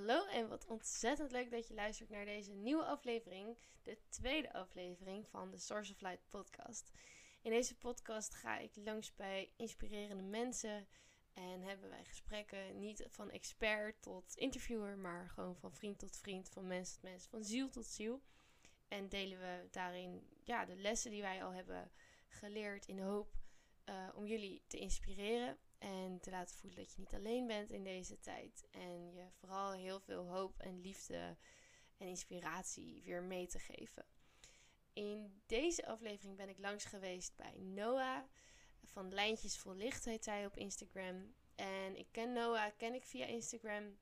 [0.00, 5.28] Hallo en wat ontzettend leuk dat je luistert naar deze nieuwe aflevering, de tweede aflevering
[5.28, 6.90] van de Source of Light podcast.
[7.42, 10.88] In deze podcast ga ik langs bij inspirerende mensen
[11.32, 16.48] en hebben wij gesprekken niet van expert tot interviewer, maar gewoon van vriend tot vriend,
[16.48, 18.22] van mens tot mens, van ziel tot ziel.
[18.88, 21.90] En delen we daarin ja, de lessen die wij al hebben
[22.28, 23.34] geleerd in de hoop
[23.88, 27.84] uh, om jullie te inspireren en te laten voelen dat je niet alleen bent in
[27.84, 28.66] deze tijd.
[28.70, 31.36] En je vooral heel veel hoop en liefde
[31.96, 34.04] en inspiratie weer mee te geven.
[34.92, 38.22] In deze aflevering ben ik langs geweest bij Noah.
[38.82, 41.34] Van Lijntjes Vol Licht heet hij op Instagram.
[41.54, 43.98] En ik ken Noah, ken ik via Instagram.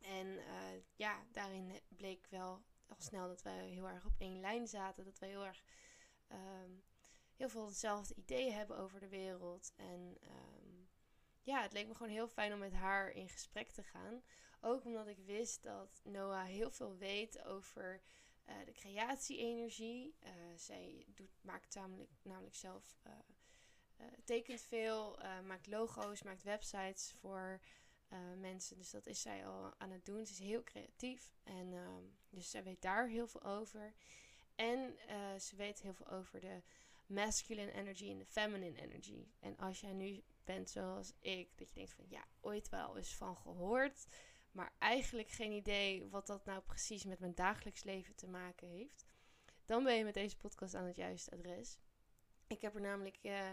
[0.00, 4.68] En uh, ja, daarin bleek wel al snel dat wij heel erg op één lijn
[4.68, 5.04] zaten.
[5.04, 5.64] Dat wij heel erg
[6.32, 6.82] um,
[7.36, 9.72] heel veel hetzelfde ideeën hebben over de wereld.
[9.76, 10.61] En um,
[11.42, 14.22] ja, het leek me gewoon heel fijn om met haar in gesprek te gaan.
[14.60, 18.02] Ook omdat ik wist dat Noah heel veel weet over
[18.48, 20.14] uh, de creatie-energie.
[20.24, 23.12] Uh, zij doet, maakt namelijk, namelijk zelf, uh,
[24.24, 27.60] tekent veel, maakt logo's, maakt websites voor
[28.36, 28.76] mensen.
[28.76, 30.26] Dus dat is zij al aan het doen.
[30.26, 33.94] Ze is heel creatief en ehm, dus zij weet daar heel veel over.
[34.54, 34.96] En
[35.40, 36.62] ze weet heel veel over de
[37.12, 39.26] masculine energy en de feminine energy.
[39.40, 43.14] En als jij nu bent zoals ik, dat je denkt van ja, ooit wel eens
[43.14, 44.06] van gehoord,
[44.52, 49.04] maar eigenlijk geen idee wat dat nou precies met mijn dagelijks leven te maken heeft,
[49.64, 51.78] dan ben je met deze podcast aan het juiste adres.
[52.46, 53.50] Ik heb er namelijk uh,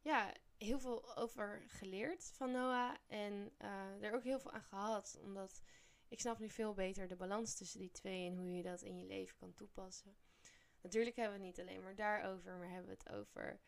[0.00, 5.18] ja, heel veel over geleerd van Noah en uh, er ook heel veel aan gehad,
[5.22, 5.62] omdat
[6.08, 8.98] ik snap nu veel beter de balans tussen die twee en hoe je dat in
[8.98, 10.16] je leven kan toepassen.
[10.82, 13.60] Natuurlijk hebben we het niet alleen maar daarover, maar hebben we het over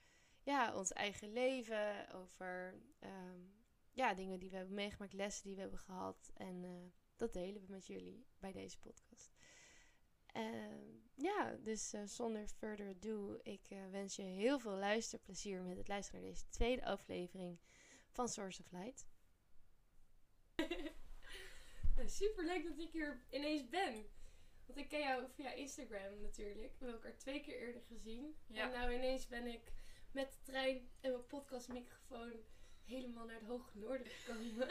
[0.42, 3.54] ja, ons eigen leven, over um,
[3.92, 6.30] ja, dingen die we hebben meegemaakt, lessen die we hebben gehad.
[6.34, 6.70] En uh,
[7.16, 9.32] dat delen we met jullie bij deze podcast.
[10.36, 15.76] Uh, ja, dus uh, zonder further ado, ik uh, wens je heel veel luisterplezier met
[15.76, 17.58] het luisteren naar deze tweede aflevering
[18.10, 19.06] van Source of Light.
[22.06, 24.06] Super leuk dat ik hier ineens ben.
[24.72, 26.72] Want ik ken jou via Instagram natuurlijk.
[26.78, 28.36] We hebben elkaar twee keer eerder gezien.
[28.46, 28.62] Ja.
[28.62, 29.72] En nou ineens ben ik
[30.10, 32.32] met de trein en mijn podcastmicrofoon
[32.84, 34.68] helemaal naar het hoge noorden gekomen.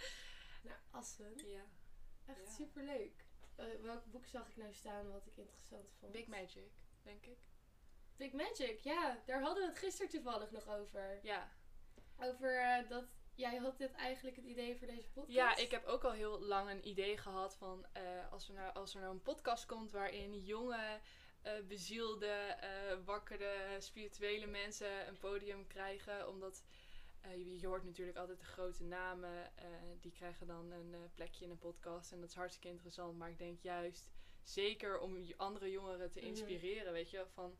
[0.66, 1.32] naar Assen.
[1.46, 1.64] Ja.
[2.26, 2.50] Echt ja.
[2.50, 3.24] super leuk.
[3.56, 6.12] Uh, welk boek zag ik nou staan wat ik interessant vond?
[6.12, 6.72] Big Magic,
[7.02, 7.38] denk ik.
[8.16, 9.22] Big Magic, ja.
[9.26, 11.18] Daar hadden we het gisteren toevallig nog over.
[11.22, 11.52] Ja.
[12.16, 15.36] Over uh, dat jij had dit eigenlijk het idee voor deze podcast?
[15.36, 18.74] Ja, ik heb ook al heel lang een idee gehad van uh, als, er nou,
[18.74, 21.00] als er nou een podcast komt waarin jonge
[21.46, 26.28] uh, bezielde, uh, wakkere, spirituele mensen een podium krijgen.
[26.28, 26.64] Omdat
[27.36, 29.52] je, je, hoort natuurlijk altijd de grote namen.
[30.00, 32.12] die krijgen dan een plekje in een podcast.
[32.12, 33.18] En dat is hartstikke interessant.
[33.18, 34.10] Maar ik denk juist
[34.42, 36.28] zeker om andere jongeren te mhm.
[36.28, 36.92] inspireren.
[36.92, 37.56] Weet je, van...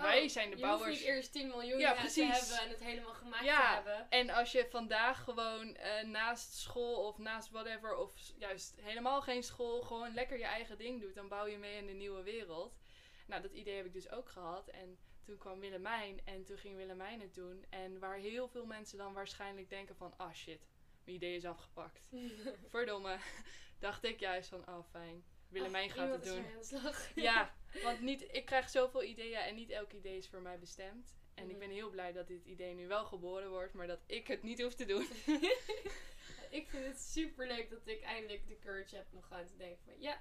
[0.00, 1.00] Oh, wij zijn de je bouwers.
[1.00, 4.10] Je niet eerst 10 miljoen ja, te hebben en het helemaal gemaakt ja, te hebben.
[4.10, 9.82] En als je vandaag gewoon naast school of naast whatever, of juist helemaal geen school,
[9.82, 12.78] gewoon lekker je eigen ding doet, dan bouw je mee in de nieuwe wereld.
[13.26, 14.68] Nou, dat idee heb ik dus ook gehad.
[14.68, 17.64] En toen kwam Willemijn en toen ging Willemijn het doen.
[17.68, 20.14] En waar heel veel mensen dan waarschijnlijk denken van...
[20.16, 20.66] Ah shit,
[21.04, 22.08] mijn idee is afgepakt.
[22.70, 23.18] Verdomme.
[23.78, 25.24] Dacht ik juist van, oh fijn.
[25.50, 26.44] Willemijn gaat het doen.
[27.28, 31.18] ja, want niet, ik krijg zoveel ideeën en niet elk idee is voor mij bestemd.
[31.34, 31.58] En ik mhm.
[31.58, 34.62] ben heel blij dat dit idee nu wel geboren wordt, maar dat ik het niet
[34.62, 35.02] hoef te doen.
[36.58, 39.84] ik vind het super leuk dat ik eindelijk de courage heb nog aan te denken
[39.84, 40.20] van ja,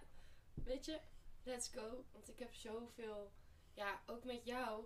[0.54, 1.00] weet je,
[1.44, 2.06] let's go.
[2.12, 3.32] Want ik heb zoveel,
[3.74, 4.86] ja, ook met jou.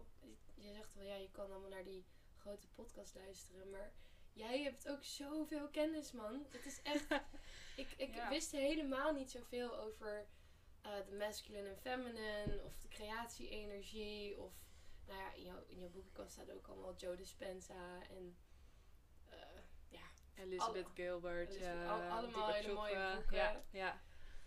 [0.55, 2.05] Je zegt wel, ja, je kan allemaal naar die
[2.37, 3.69] grote podcast luisteren.
[3.69, 3.93] Maar
[4.33, 6.45] jij hebt ook zoveel kennis, man.
[6.49, 7.05] Het is echt.
[7.75, 10.27] ik ik wist helemaal niet zoveel over
[10.85, 12.61] uh, de masculine en feminine.
[12.63, 14.39] Of de creatie-energie.
[14.39, 14.53] Of,
[15.07, 18.01] nou ja, in jouw, in jouw boekenkast staat ook allemaal Joe Dispenza.
[18.09, 18.37] En,
[19.29, 19.35] uh,
[19.87, 20.05] ja.
[20.35, 21.55] Elizabeth Gilbert.
[21.55, 23.37] ja, al, allemaal hele mooie boeken.
[23.37, 24.01] Ja, ja.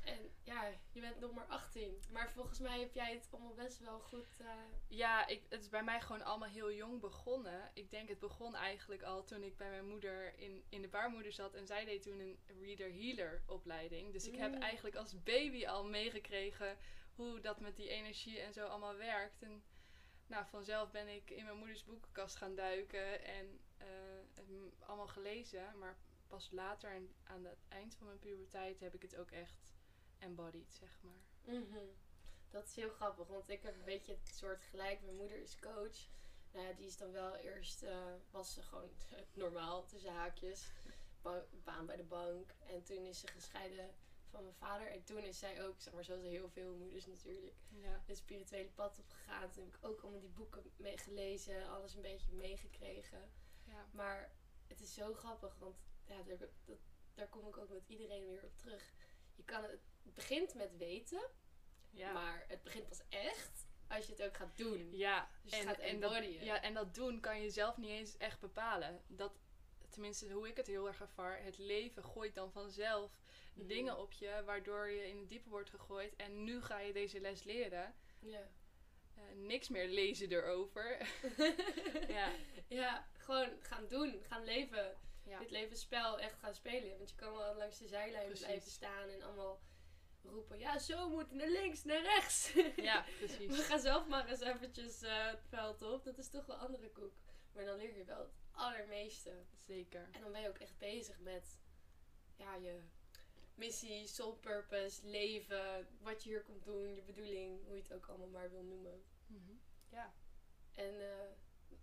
[0.06, 2.02] En ja, je bent nog maar 18.
[2.10, 4.26] Maar volgens mij heb jij het allemaal best wel goed.
[4.40, 4.46] Uh...
[4.88, 7.70] Ja, ik, het is bij mij gewoon allemaal heel jong begonnen.
[7.74, 11.32] Ik denk het begon eigenlijk al toen ik bij mijn moeder in, in de baarmoeder
[11.32, 11.54] zat.
[11.54, 14.12] En zij deed toen een reader-healer opleiding.
[14.12, 14.62] Dus ik heb mm.
[14.62, 16.76] eigenlijk als baby al meegekregen
[17.14, 19.42] hoe dat met die energie en zo allemaal werkt.
[19.42, 19.62] En
[20.26, 25.78] nou, vanzelf ben ik in mijn moeders boekenkast gaan duiken en uh, allemaal gelezen.
[25.78, 29.75] Maar pas later en aan het eind van mijn puberteit heb ik het ook echt
[30.18, 31.54] embodied, zeg maar.
[31.54, 31.84] Mhm.
[32.50, 35.02] Dat is heel grappig, want ik heb een beetje het soort gelijk.
[35.02, 35.96] Mijn moeder is coach.
[36.52, 38.90] Nou ja, die is dan wel eerst, uh, was ze gewoon
[39.34, 40.70] normaal, tussen haakjes.
[41.64, 42.54] baan bij de bank.
[42.66, 43.94] En toen is ze gescheiden
[44.30, 44.90] van mijn vader.
[44.90, 48.02] En toen is zij ook, zeg maar, zoals heel veel moeders natuurlijk, Ja.
[48.06, 49.50] het spirituele pad opgegaan.
[49.50, 53.30] Toen heb ik ook allemaal die boeken mee gelezen, alles een beetje meegekregen.
[53.64, 53.86] Ja.
[53.92, 54.32] Maar
[54.66, 56.78] het is zo grappig, want ja, daar, dat,
[57.14, 58.92] daar kom ik ook met iedereen weer op terug.
[59.34, 61.22] Je kan het, het begint met weten,
[61.90, 62.12] Ja.
[62.12, 64.96] maar het begint pas echt als je het ook gaat doen.
[64.96, 67.90] Ja, Dus je en, gaat en, dat, ja, en dat doen kan je zelf niet
[67.90, 69.02] eens echt bepalen.
[69.06, 69.32] Dat,
[69.90, 73.10] tenminste, hoe ik het heel erg ervaar, het leven gooit dan vanzelf
[73.54, 73.66] Mhm.
[73.66, 76.16] dingen op je, waardoor je in het diepe wordt gegooid.
[76.16, 77.94] En nu ga je deze les leren.
[78.20, 78.48] Ja.
[79.14, 81.08] Eh, niks meer lezen erover.
[82.16, 82.32] ja.
[82.68, 84.96] ja, gewoon gaan doen, gaan leven.
[85.24, 85.38] Ja.
[85.38, 86.96] Dit levensspel echt gaan spelen.
[86.96, 88.44] Want je kan wel langs de zijlijn Precies.
[88.46, 89.60] blijven staan en allemaal
[90.28, 92.52] roepen: ja, zo moet naar links, naar rechts.
[92.76, 93.64] ja, We precies.
[93.64, 96.04] gaan zelf maar eens eventjes eh, het veld op.
[96.04, 97.12] Dat is toch wel andere koek.
[97.52, 99.44] Maar dan leer je wel het allermeeste.
[99.66, 100.08] Zeker.
[100.12, 101.58] En dan ben je ook echt bezig met
[102.36, 102.80] ja, je
[103.54, 108.06] missie, soul purpose, leven, wat je hier komt doen, je bedoeling, hoe je het ook
[108.06, 109.02] allemaal maar wil noemen.
[109.26, 109.52] Mhm.
[109.88, 110.14] Ja.
[110.74, 111.30] En eh,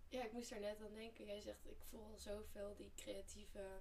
[0.10, 1.26] ja, ik moest daar net aan denken.
[1.26, 3.80] Jij zegt, ik voel al zoveel die creatieve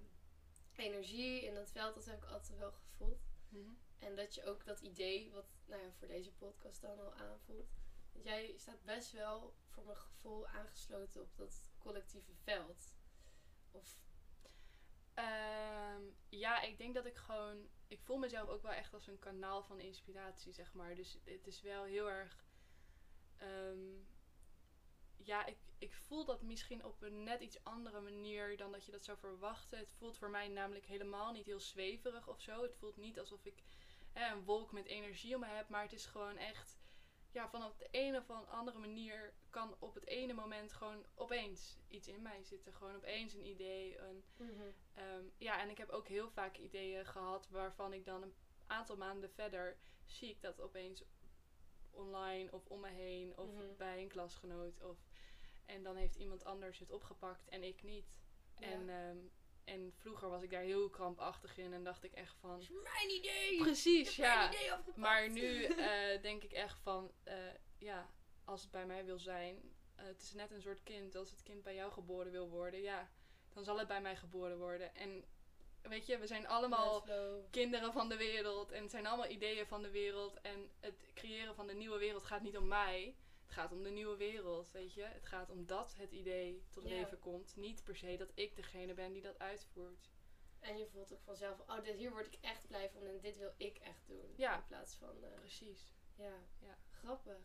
[0.77, 1.95] energie in dat veld.
[1.95, 3.21] Dat heb ik altijd wel gevoeld.
[3.49, 3.71] Mhm.
[4.03, 7.71] En dat je ook dat idee, wat nou ja, voor deze podcast dan al aanvoelt.
[8.13, 12.95] Jij staat best wel, voor mijn gevoel, aangesloten op dat collectieve veld.
[13.71, 14.01] Of,
[15.15, 17.69] Ehm, ja, ik denk dat ik gewoon.
[17.89, 20.95] Ik voel mezelf ook wel echt als een kanaal van inspiratie, zeg maar.
[20.95, 22.45] Dus het is wel heel erg.
[23.37, 24.01] ehm,
[25.17, 28.93] ja, ik, ik voel dat misschien op een net iets andere manier dan dat je
[28.93, 29.79] dat zou verwachten.
[29.79, 32.63] Het voelt voor mij namelijk helemaal niet heel zweverig of zo.
[32.63, 33.63] Het voelt niet alsof ik
[34.13, 36.81] hè, een wolk met energie om me heb, maar het is gewoon echt.
[37.31, 42.09] Ja, vanaf de een of andere manier kan op het ene moment gewoon opeens iets
[42.09, 42.73] in mij zitten.
[42.73, 44.25] Gewoon opeens een idee, een,
[44.95, 48.35] Ehm, ja, en ik heb ook heel vaak ideeën gehad waarvan ik dan een
[48.67, 51.05] aantal maanden verder zie ik dat opeens
[51.91, 53.77] online of om me heen of Mhm.
[53.77, 54.81] bij een klasgenoot.
[54.83, 54.97] Of,
[55.67, 58.13] en dan heeft iemand anders het opgepakt en ik niet.
[58.59, 58.67] Ja.
[58.67, 59.19] En, ehm,
[59.65, 62.61] en vroeger was ik daar heel krampachtig in en dacht ik echt van...
[62.61, 63.59] is mijn idee!
[63.59, 64.79] Precies, heb mijn ja.
[64.79, 64.95] idee.
[64.95, 67.35] Maar nu eh, denk ik echt van, eh,
[67.79, 68.11] ja,
[68.45, 71.17] als het bij mij wil zijn, eh, het is net een soort kind.
[71.17, 73.11] Als het kind bij jou geboren wil worden, ja,
[73.53, 74.95] dan zal het bij mij geboren worden.
[74.95, 75.25] En
[75.83, 77.07] weet je, we zijn allemaal
[77.51, 80.41] kinderen van de wereld en het zijn allemaal ideeën van de wereld.
[80.41, 83.17] En het creëren van de nieuwe wereld gaat niet om mij.
[83.53, 85.03] Het gaat om de nieuwe wereld, weet je.
[85.03, 87.57] Het gaat om dat het idee tot leven komt.
[87.57, 90.11] Niet per se dat ik degene ben die dat uitvoert.
[90.61, 93.37] En je voelt ook vanzelf, oh, dit, hier word ik echt blij van en dit
[93.37, 94.35] wil ik echt doen.
[94.37, 94.57] Ja.
[94.57, 95.95] In plaats van, eh, Precies.
[96.17, 96.35] ja.
[96.59, 96.79] Ja.
[96.91, 97.39] grappig.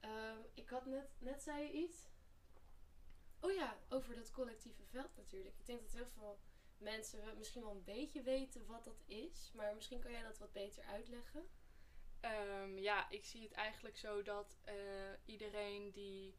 [0.00, 2.08] Ehm, ik had net, net zei je iets.
[3.40, 5.58] Oh ja, over dat collectieve veld natuurlijk.
[5.58, 6.38] Ik denk dat heel veel
[6.78, 9.50] mensen misschien wel een beetje weten wat dat is.
[9.54, 11.48] Maar misschien kan jij dat wat beter uitleggen.
[12.20, 14.74] Ehm, ja, ik zie het eigenlijk zo dat eh,
[15.24, 16.34] iedereen die,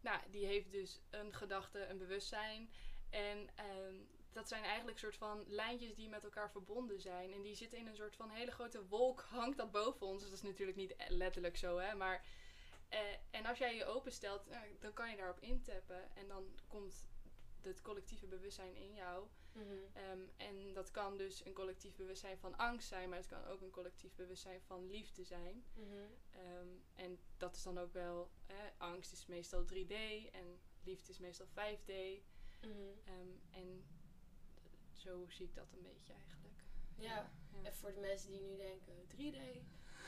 [0.00, 2.70] nou, die heeft dus een gedachte, een bewustzijn.
[3.10, 3.94] En ehm,
[4.32, 7.32] dat zijn eigenlijk soort van lijntjes die met elkaar verbonden zijn.
[7.32, 10.20] En die zitten in een soort van hele grote wolk, hangt dat boven ons.
[10.20, 11.94] Dus dat is natuurlijk niet letterlijk zo, hè.
[11.94, 12.24] Maar,
[12.88, 13.00] eh,
[13.30, 16.16] en als jij je openstelt, nou, dan kan je daarop intappen.
[16.16, 17.04] En dan komt
[17.60, 19.26] het collectieve bewustzijn in jou.
[19.92, 23.60] Ehm, en dat kan dus een collectief bewustzijn van angst zijn, maar het kan ook
[23.60, 25.64] een collectief bewustzijn van liefde zijn.
[26.30, 29.92] Ehm, en dat is dan ook wel, hè, angst is meestal 3D
[30.32, 31.90] en liefde is meestal 5D.
[32.60, 33.84] Ehm, en
[34.92, 36.64] zo zie ik dat een beetje eigenlijk.
[36.96, 37.06] Ja.
[37.06, 37.30] ja.
[37.62, 39.62] En voor de mensen die nu denken 3D,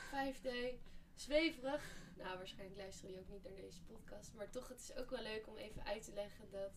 [0.09, 0.49] 5D,
[1.13, 2.01] zweverig.
[2.17, 4.33] Nou, waarschijnlijk luisteren die ook niet naar deze podcast.
[4.33, 6.71] Maar toch, het is ook wel leuk om even uit te leggen dat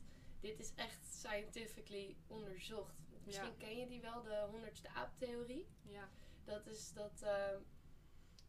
[0.46, 2.94] dit is echt scientifically onderzocht.
[3.24, 3.54] Misschien Ja.
[3.58, 5.66] ken je die wel, de honderdste aap-theorie.
[5.82, 6.08] ja.
[6.44, 7.58] Dat is dat, ehm,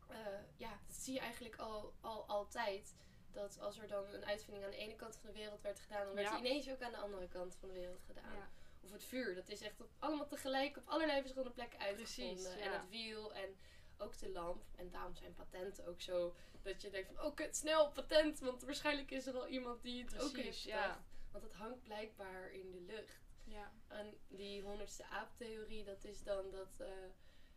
[0.07, 0.17] eh,
[0.57, 2.95] ja, dat zie je eigenlijk al, al altijd.
[3.31, 6.05] Dat als er dan een uitvinding aan de ene kant van de wereld werd gedaan,
[6.05, 6.37] dan werd Ja.
[6.39, 8.33] die ineens ook aan de andere kant van de wereld gedaan.
[8.35, 8.49] ja.
[8.83, 12.35] Of het vuur, dat is echt op, allemaal tegelijk op allerlei verschillende plekken uitgevonden.
[12.43, 13.55] Precies, En het wiel en
[13.97, 14.63] ook de lamp.
[14.75, 18.39] En daarom zijn patenten ook zo dat je denkt van, oh kut, snel, patent.
[18.39, 21.03] Want waarschijnlijk is er al iemand die het ook heeft ja.
[21.39, 23.21] Want het hangt blijkbaar in de lucht.
[23.43, 23.71] ja.
[23.87, 26.87] En die honderdste aap-theorie, dat is dan dat eh,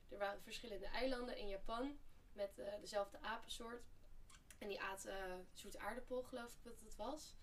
[0.09, 1.99] er waren verschillende eilanden in Japan
[2.33, 3.85] met eh, dezelfde apensoort.
[4.59, 7.37] En die aten zoete aardappel, geloof ik dat het was.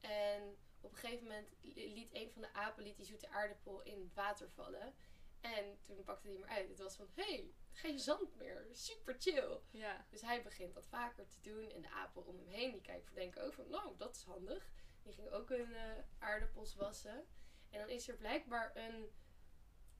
[0.00, 3.82] En op een gegeven moment li- liet een van de apen liet die zoete aardappel
[3.82, 4.94] in het water vallen.
[5.40, 6.68] En toen pakte hij hem uit.
[6.68, 8.66] Het was van, hé, hey, geen zand meer.
[8.72, 9.60] Super chill.
[9.70, 10.06] ja.
[10.10, 11.70] Dus hij begint dat vaker te doen.
[11.70, 14.70] En de apen om hem heen, die kijken denken ook van, nou, dat is handig.
[15.02, 15.82] Die gingen ook hun eh,
[16.18, 17.24] aardappels wassen.
[17.70, 19.10] En dan is er blijkbaar een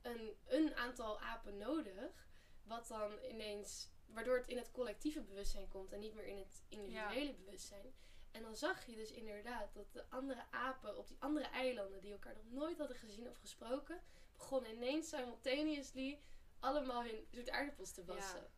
[0.03, 2.29] een, een aantal apen nodig.
[2.63, 6.63] Wat dan ineens, waardoor het in het collectieve bewustzijn komt en niet meer in het
[6.69, 7.95] individuele bewustzijn.
[8.31, 12.13] En dan zag je dus inderdaad dat de andere apen op die andere eilanden, die
[12.13, 14.03] elkaar nog nooit hadden gezien of gesproken,
[14.37, 16.21] begonnen ineens simultaneously
[16.59, 18.41] allemaal hun zoete aardappels te wassen.
[18.41, 18.51] Ja.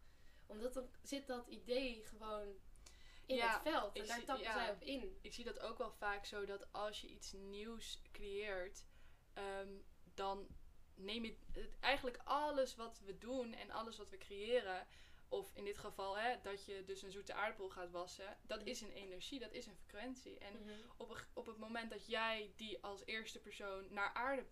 [0.46, 2.54] Omdat dan zit dat idee gewoon
[3.32, 3.98] in Ja, het veld.
[3.98, 4.52] En daar tappen ja.
[4.52, 5.18] zij op in.
[5.22, 8.86] ik zie dat ook wel vaak zo dat als je iets nieuws creëert,
[9.32, 9.68] ehm,
[10.14, 10.46] dan
[10.94, 14.86] neem je het- eigenlijk alles wat we doen en alles wat we creëren,
[15.28, 18.68] of in dit geval hè, dat je dus een zoete aardappel gaat wassen, dat Mhm.
[18.68, 20.38] is een energie, dat is een frequentie.
[20.38, 20.70] En Mhm.
[20.96, 24.46] op, een, op het moment dat jij die als eerste persoon naar aarde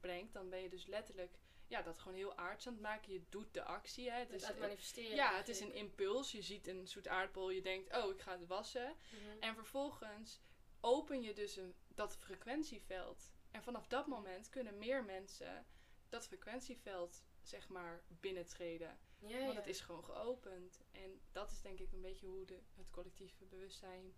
[0.00, 1.38] brengt, dan ben je dus letterlijk
[1.74, 3.12] ja, dat gewoon heel aards aan het maken.
[3.12, 4.10] Je doet de actie.
[4.10, 4.18] Hè.
[4.18, 5.16] Het is, manifesteren.
[5.16, 6.32] ja, het is een impuls.
[6.32, 8.96] Je ziet een zoete aardappel, je denkt, oh, ik ga het wassen.
[9.10, 9.42] Mhm.
[9.42, 10.40] En vervolgens
[10.80, 13.32] open je dus een, dat frequentieveld.
[13.50, 15.66] En vanaf dat moment kunnen meer mensen
[16.08, 18.98] dat frequentieveld, zeg maar, binnentreden.
[19.18, 19.58] Ja, Want ja.
[19.58, 20.80] het is gewoon geopend.
[20.90, 24.14] En dat is denk ik een beetje hoe de, het collectieve bewustzijn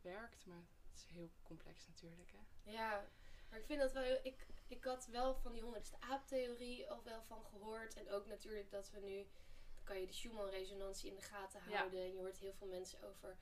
[0.00, 0.46] werkt.
[0.46, 2.70] Maar het is heel complex natuurlijk, hè.
[2.70, 3.08] Ja,
[3.50, 4.20] maar ik vind dat wel heel...
[4.22, 7.94] Ik, ik had wel van die honderdste aaptheorie al wel van gehoord.
[7.96, 9.26] En ook natuurlijk dat we nu...
[9.74, 11.76] Dan kan je de Schumann-resonantie in de gaten Ja.
[11.76, 12.00] houden.
[12.00, 13.36] En je hoort heel veel mensen over...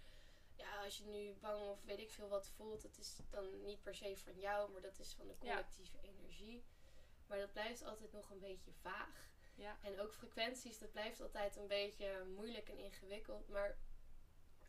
[0.56, 2.82] Ja, als je nu bang of weet ik veel wat voelt...
[2.82, 5.50] Het is dan niet per se van jou, maar dat is van de Ja.
[5.50, 6.64] collectieve energie.
[7.26, 9.28] Maar dat blijft altijd nog een beetje vaag.
[9.54, 9.78] Ja.
[9.82, 13.48] En ook frequenties, dat blijft altijd een beetje moeilijk en ingewikkeld.
[13.48, 13.78] Maar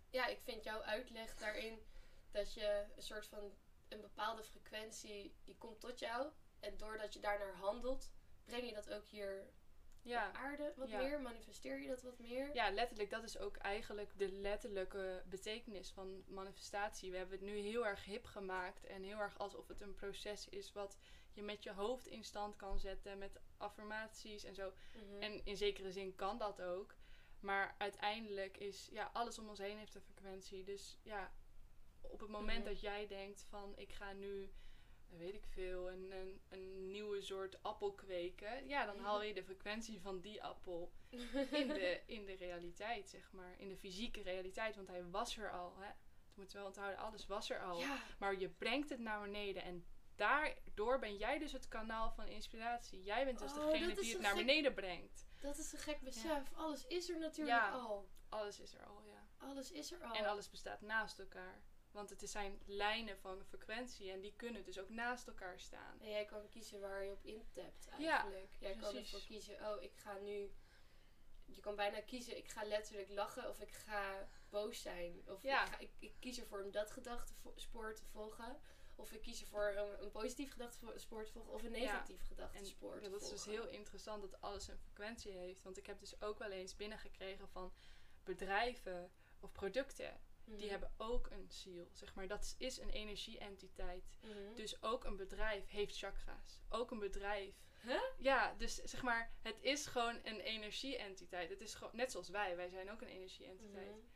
[0.10, 1.80] ja, ik vind jouw uitleg daarin
[2.32, 3.56] dat je een soort van
[3.88, 6.32] een bepaalde frequentie, die komt tot jou.
[6.60, 8.12] En doordat je daarnaar handelt,
[8.46, 9.50] breng je dat ook hier
[10.02, 10.28] Ja.
[10.30, 10.98] op aarde wat Ja.
[11.02, 11.22] meer?
[11.22, 12.54] Manifesteer je dat wat meer?
[12.56, 17.12] Ja, letterlijk, dat is ook eigenlijk de letterlijke betekenis van manifestatie.
[17.12, 20.50] We hebben het nu heel erg hip gemaakt en heel erg alsof het een proces
[20.50, 20.98] is wat
[21.34, 24.74] je met je hoofd in stand kan zetten, met affirmaties en zo.
[24.96, 25.22] Mhm.
[25.22, 26.96] En in zekere zin kan dat ook.
[27.40, 30.64] Maar uiteindelijk is, ja, alles om ons heen heeft een frequentie.
[30.64, 31.32] Dus ja,
[32.02, 32.68] op het moment Mhm.
[32.68, 34.52] dat jij denkt van, ik ga nu,
[35.18, 38.68] weet ik veel, een, een, een nieuwe soort appel kweken.
[38.68, 43.32] Ja, dan haal je de frequentie van die appel in de, in de realiteit, zeg
[43.32, 43.54] maar.
[43.60, 45.74] In de fysieke realiteit, want hij was er al.
[45.78, 45.88] Hè?
[45.88, 47.80] Dat moeten we wel onthouden, alles was er al.
[47.80, 52.28] ja, Maar je brengt het naar beneden en daardoor ben jij dus het kanaal van
[52.28, 53.04] inspiratie.
[53.04, 55.26] Jij bent dus Oh, degene die het naar gek- beneden brengt.
[55.42, 56.54] dat is een gek besef.
[56.54, 57.70] Alles is er natuurlijk Ja.
[57.72, 58.10] al.
[58.30, 59.28] Alles is er al, ja.
[59.38, 60.14] Alles is er al.
[60.16, 61.62] En alles bestaat naast elkaar.
[61.96, 66.02] Want het zijn lijnen van frequentie en die kunnen dus ook naast elkaar staan.
[66.02, 68.56] En jij kan kiezen waar je op intapt Ja, eigenlijk.
[68.60, 70.52] jij kan ervoor kiezen, oh, ik ga nu...
[71.46, 75.22] Je kan bijna kiezen, ik ga letterlijk lachen of ik ga boos zijn.
[75.28, 75.64] Of Ja.
[75.66, 78.60] ik, ga, ik, ik kies ervoor om dat gedachtespoor te volgen.
[78.96, 83.10] Of ik kies ervoor om een positief gedachtespoor te volgen of een negatief gedachtespoor te
[83.10, 83.46] dat is volgen.
[83.52, 85.64] dus heel interessant dat alles een frequentie heeft.
[85.64, 87.74] Want ik heb dus ook wel eens binnengekregen van
[88.24, 90.20] bedrijven of producten.
[90.46, 91.90] Die hebben ook een ziel.
[91.94, 94.18] Zeg maar, dat is een energie-entiteit.
[94.22, 94.56] Mhm.
[94.56, 96.62] Dus ook een bedrijf heeft chakra's.
[96.70, 97.56] Ook een bedrijf.
[97.82, 98.02] Huh?
[98.18, 101.50] Ja, dus zeg maar, het is gewoon een energie-entiteit.
[101.50, 102.56] Het is gewoon net zoals wij.
[102.56, 104.10] Wij zijn ook een energie-entiteit.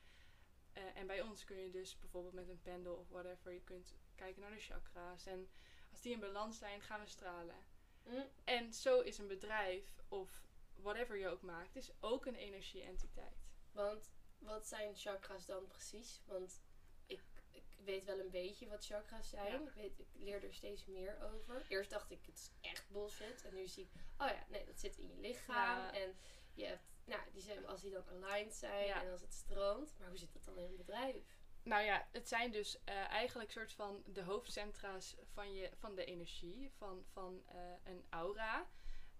[0.73, 3.95] Eh, en bij ons kun je dus bijvoorbeeld met een pendel of whatever, je kunt
[4.15, 5.25] kijken naar de chakra's.
[5.25, 5.49] En
[5.91, 7.65] als die in balans zijn, gaan we stralen.
[8.03, 8.21] Mhm.
[8.43, 10.41] En zo is een bedrijf of
[10.75, 13.47] whatever je ook maakt, is ook een energie-entiteit.
[13.71, 16.21] Want wat zijn chakra's dan precies?
[16.25, 16.61] Want
[17.05, 19.51] ik, ik weet wel een beetje wat chakra's zijn.
[19.51, 19.67] Ja.
[19.67, 21.65] Ik, weet, ik leer er steeds meer over.
[21.67, 23.45] Eerst dacht ik, het is echt bullshit.
[23.45, 25.77] En nu zie ik, oh ja, nee, dat zit in je lichaam.
[25.77, 25.93] Ja.
[25.93, 26.15] En
[26.53, 29.03] je hebt, nou, die zijn, als die dan aligned zijn Ja.
[29.03, 29.95] en als het stroomt.
[29.99, 31.37] Maar hoe zit dat dan in een bedrijf?
[31.63, 36.05] Nou ja, het zijn dus eh, eigenlijk soort van de hoofdcentra's van, je, van de
[36.05, 38.69] energie, van, van eh, een aura.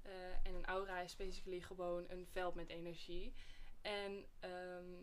[0.01, 0.11] Eh,
[0.43, 3.33] en een aura is basically gewoon een veld met energie.
[3.81, 4.93] En, ehm,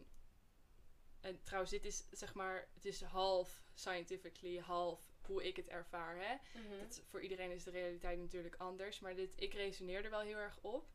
[1.21, 6.17] en trouwens, dit is zeg maar, het is half scientifically, half hoe ik het ervaar.
[6.17, 6.61] Hè?
[6.61, 6.79] Mhm.
[6.79, 9.01] Dat, voor iedereen is de realiteit natuurlijk anders.
[9.01, 10.89] Maar dit, ik resoneer er wel heel erg op.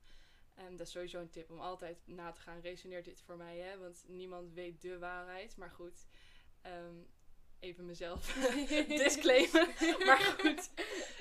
[0.55, 2.61] En dat is sowieso een tip om altijd na te gaan.
[2.61, 3.77] Resoneert dit voor mij, hè?
[3.77, 5.57] Want niemand weet de waarheid.
[5.57, 6.07] Maar goed,
[6.61, 6.95] ehm,
[7.59, 8.33] even mezelf
[8.87, 9.73] disclaimen.
[10.05, 10.69] maar goed,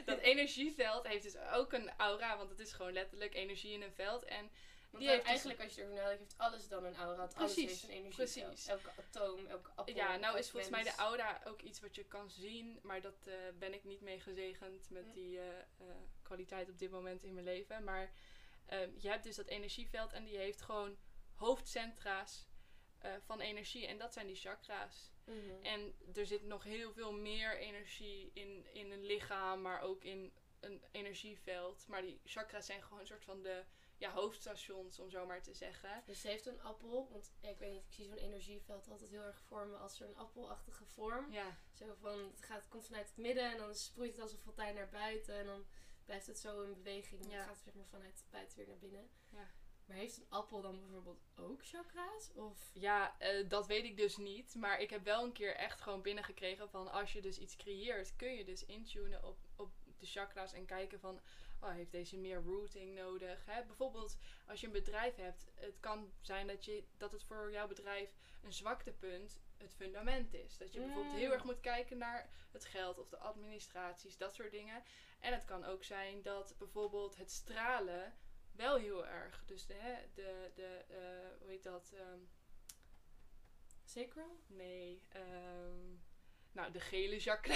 [0.04, 2.36] dat energieveld heeft dus ook een aura.
[2.36, 4.24] Want het is gewoon letterlijk energie in een veld.
[4.24, 4.50] En
[4.90, 7.16] Want die heeft dus- eigenlijk, als je erover nadenkt, heeft alles dan een aura.
[7.16, 8.14] Want alles heeft een energie.
[8.14, 8.66] precies.
[8.66, 9.94] Elke atoom, elke appel.
[9.94, 12.78] ja, nou is volgens mij de aura ook iets wat je kan zien.
[12.82, 15.12] Maar dat eh, ben ik niet mee gezegend met Hm.
[15.12, 15.86] die eh, eh,
[16.22, 17.84] kwaliteit op dit moment in mijn leven.
[17.84, 18.10] Maar
[18.66, 20.96] ehm, je hebt dus dat energieveld en die heeft gewoon
[21.34, 22.48] hoofdcentra's
[23.24, 23.86] van energie.
[23.86, 25.10] En dat zijn die chakra's.
[25.24, 25.62] Mhm.
[25.62, 30.32] En er zit nog heel veel meer energie in, in een lichaam, maar ook in
[30.60, 31.84] een energieveld.
[31.88, 33.64] Maar die chakras zijn gewoon een soort van de
[34.00, 36.02] ja, hoofdstations, om zo maar te zeggen.
[36.06, 39.10] Dus ze heeft een appel, want ja, ik weet niet, ik zie zo'n energieveld altijd
[39.10, 41.32] heel erg vormen als zo'n appelachtige vorm.
[41.32, 44.32] Ja, Zo van, het, gaat, het komt vanuit het midden en dan sproeit het als
[44.32, 45.66] een fontein naar buiten en dan
[46.04, 47.24] blijft het zo in beweging.
[47.24, 47.36] Ja.
[47.36, 49.10] dan gaat het zeg maar vanuit buiten weer naar binnen.
[49.28, 49.50] Ja.
[49.84, 52.30] Maar heeft een appel dan bijvoorbeeld ook chakra's?
[52.34, 54.54] Of ja eh, dat weet ik dus niet.
[54.54, 58.16] Maar ik heb wel een keer echt gewoon binnengekregen van als je dus iets creëert,
[58.16, 61.20] kun je dus intunen op, op de chakras en kijken van,
[61.60, 63.44] oh, heeft deze meer routing nodig?
[63.46, 63.64] Hè?
[63.64, 67.66] Bijvoorbeeld als je een bedrijf hebt, het kan zijn dat, je, dat het voor jouw
[67.68, 68.10] bedrijf
[68.42, 70.56] een zwaktepunt het fundament is.
[70.56, 71.32] Dat je bijvoorbeeld heel Mm.
[71.32, 74.82] erg moet kijken naar het geld of de administraties, dat soort dingen.
[75.20, 78.14] En het kan ook zijn dat bijvoorbeeld het stralen
[78.52, 81.92] wel heel erg, dus de, hè, de, de eh, hoe heet dat?
[81.94, 82.18] ehm,
[83.84, 84.40] sacral?
[84.46, 85.94] Nee, ehm,
[86.52, 87.54] nou de gele chakra.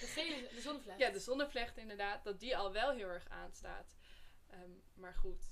[0.00, 0.98] De gele, de zonnevlecht.
[0.98, 3.96] ja, de zonnevlecht inderdaad, dat die al wel heel erg aanstaat.
[4.50, 5.42] Ehm, maar goed,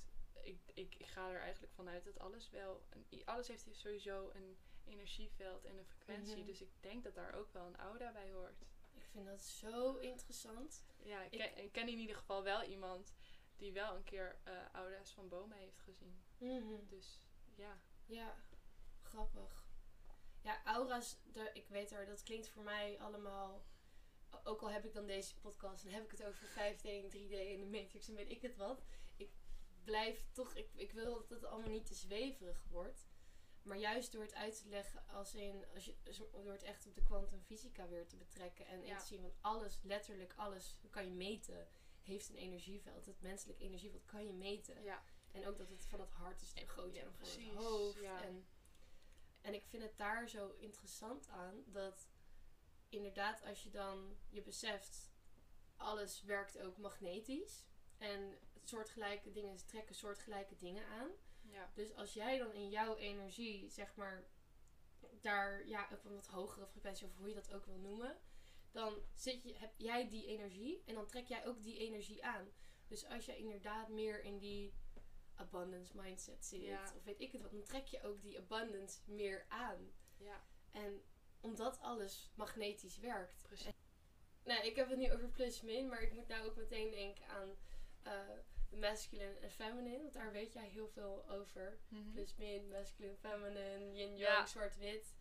[0.42, 4.56] ik, ik, ik ga er eigenlijk vanuit dat alles wel, een, alles heeft sowieso een
[4.84, 6.36] energieveld en een frequentie.
[6.36, 6.46] Mhm.
[6.46, 8.60] Dus ik denk dat daar ook wel een aura bij hoort.
[8.94, 10.84] Ik vind dat zo interessant.
[11.02, 13.14] Ja, ik, Ik- ken, in ieder geval wel iemand
[13.56, 16.22] die wel een keer eh aura's van bomen heeft gezien.
[16.38, 16.86] Mhm.
[16.88, 17.18] Dus
[17.54, 17.78] ja.
[18.06, 18.36] Ja,
[19.02, 19.70] grappig.
[20.42, 21.16] Ja, aura's,
[21.52, 23.64] ik weet er, dat klinkt voor mij allemaal.
[24.44, 27.32] Ook al heb ik dan deze podcast en heb ik het over 5D en 3D
[27.32, 28.82] en de Matrix en weet ik het wat.
[29.16, 29.30] Ik
[29.84, 33.06] blijf toch, ik, ik wil dat het allemaal niet te zweverig wordt.
[33.62, 35.94] Maar juist door het uit te leggen als in, als je,
[36.42, 38.98] door het echt op de kwantumfysica weer te betrekken en in Ja.
[38.98, 41.68] te zien, want alles, letterlijk alles, kan je meten,
[42.02, 43.06] heeft een energieveld.
[43.06, 44.82] Het menselijk energieveld kan je meten.
[44.82, 48.00] Ja, En ook dat het van het hart is groter Ja, dan van het hoofd.
[48.00, 48.22] ja.
[48.22, 48.46] En,
[49.42, 52.08] en ik vind het daar zo interessant aan dat
[52.88, 55.12] inderdaad als je dan je beseft,
[55.76, 57.64] alles werkt ook magnetisch.
[57.98, 61.10] En soortgelijke dingen trekken soortgelijke dingen aan.
[61.40, 61.70] ja.
[61.74, 64.28] Dus als jij dan in jouw energie, zeg maar,
[65.20, 68.18] daar ja, op een wat hogere frequentie, of hoe je dat ook wil noemen,
[68.70, 72.52] dan zit je, heb jij die energie en dan trek jij ook die energie aan.
[72.86, 74.74] Dus als jij inderdaad meer in die
[75.36, 76.92] abundance mindset zit, Ja.
[76.96, 79.92] of weet ik het wat, dan trek je ook die abundance meer aan.
[80.16, 80.44] ja.
[80.72, 81.02] En
[81.40, 83.42] omdat alles magnetisch werkt.
[83.46, 83.72] Precies.
[84.44, 87.56] Nou, ik heb het nu over plus-min, maar ik moet nou ook meteen denken aan
[88.02, 88.28] eh,
[88.70, 92.10] masculine en feminine, want daar weet jij heel veel over Mhm.
[92.10, 94.46] plus min, masculine, feminine, yin yang, Ja.
[94.46, 95.14] zwart wit.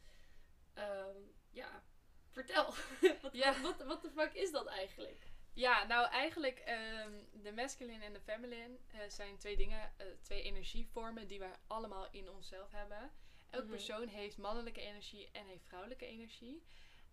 [0.73, 1.17] Ehm,
[1.49, 1.83] ja,
[2.29, 2.73] vertel.
[3.21, 3.61] wat, Ja.
[3.61, 5.30] wat, wat de fuck is dat eigenlijk?
[5.53, 10.41] Ja, nou eigenlijk ehm, de masculine en de feminine eh, zijn twee dingen, eh, twee
[10.41, 13.11] energievormen die wij allemaal in onszelf hebben.
[13.49, 13.71] Elk Mhm.
[13.71, 16.63] persoon heeft mannelijke energie en heeft vrouwelijke energie.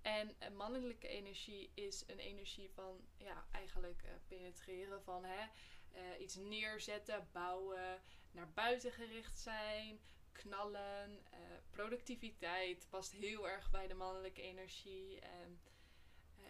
[0.03, 5.47] En eh, mannelijke energie is een energie van ja, eigenlijk penetreren van hè,
[6.19, 10.01] iets neerzetten, bouwen, naar buiten gericht zijn,
[10.33, 11.23] knallen.
[11.71, 15.19] productiviteit past heel erg bij de mannelijke energie.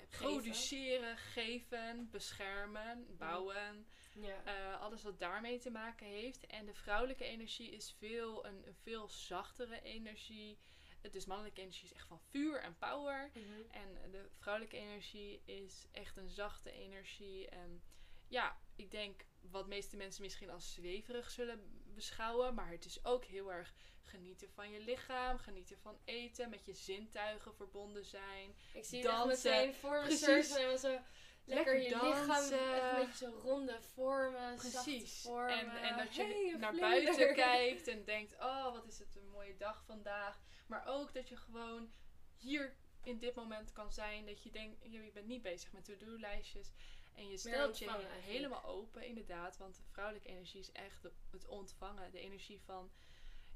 [0.08, 0.26] Geven.
[0.26, 3.86] produceren, geven, beschermen, bouwen.
[4.14, 4.44] Ja.
[4.44, 6.46] eh, alles wat daarmee te maken heeft.
[6.46, 10.58] En de vrouwelijke energie is veel, een, een veel zachtere energie.
[11.00, 13.30] Het is mannelijke energie is echt van vuur en power.
[13.34, 13.70] Mhm.
[13.70, 17.48] En de vrouwelijke energie is echt een zachte energie.
[17.48, 17.82] En
[18.28, 22.54] ja, ik denk wat meeste mensen misschien als zweverig zullen beschouwen.
[22.54, 26.72] Maar het is ook heel erg genieten van je lichaam, genieten van eten, met je
[26.72, 28.54] zintuigen verbonden zijn.
[28.72, 29.30] Ik zie dansen.
[29.52, 30.98] het meteen voor me surfen en zo
[31.44, 32.74] lekker, je lichaam, dansen.
[32.74, 35.20] echt een beetje zo ronde vormen, zachte Precies.
[35.22, 35.58] vormen.
[35.58, 37.04] En, en dat je Hey, naar vlinder.
[37.04, 40.40] buiten kijkt en denkt, oh wat is het een mooie dag vandaag.
[40.66, 41.92] Maar ook dat je gewoon
[42.36, 44.26] hier in dit moment kan zijn.
[44.26, 46.72] Dat je denkt, je bent niet bezig met to-do-lijstjes.
[47.14, 49.56] En je stelt je helemaal open, inderdaad.
[49.56, 52.10] Want de vrouwelijke energie is echt de- het ontvangen.
[52.10, 52.90] De energie van,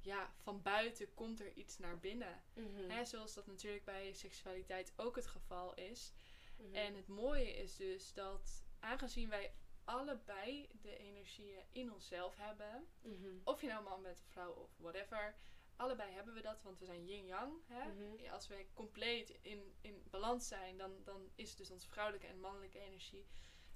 [0.00, 2.42] ja, van buiten komt er iets naar binnen.
[2.54, 2.90] Mhm.
[2.90, 6.12] Hè, zoals dat natuurlijk bij seksualiteit ook het geval is.
[6.56, 6.74] Mhm.
[6.74, 13.28] En het mooie is dus dat aangezien wij allebei de energieën in onszelf hebben, Mhm.
[13.44, 15.34] of je nou man bent of vrouw of whatever,
[15.82, 17.52] allebei hebben we dat, want we zijn yin-yang.
[17.68, 18.30] Mhm.
[18.32, 22.78] Als wij compleet in, in balans zijn, dan, dan is dus onze vrouwelijke en mannelijke
[22.78, 23.26] energie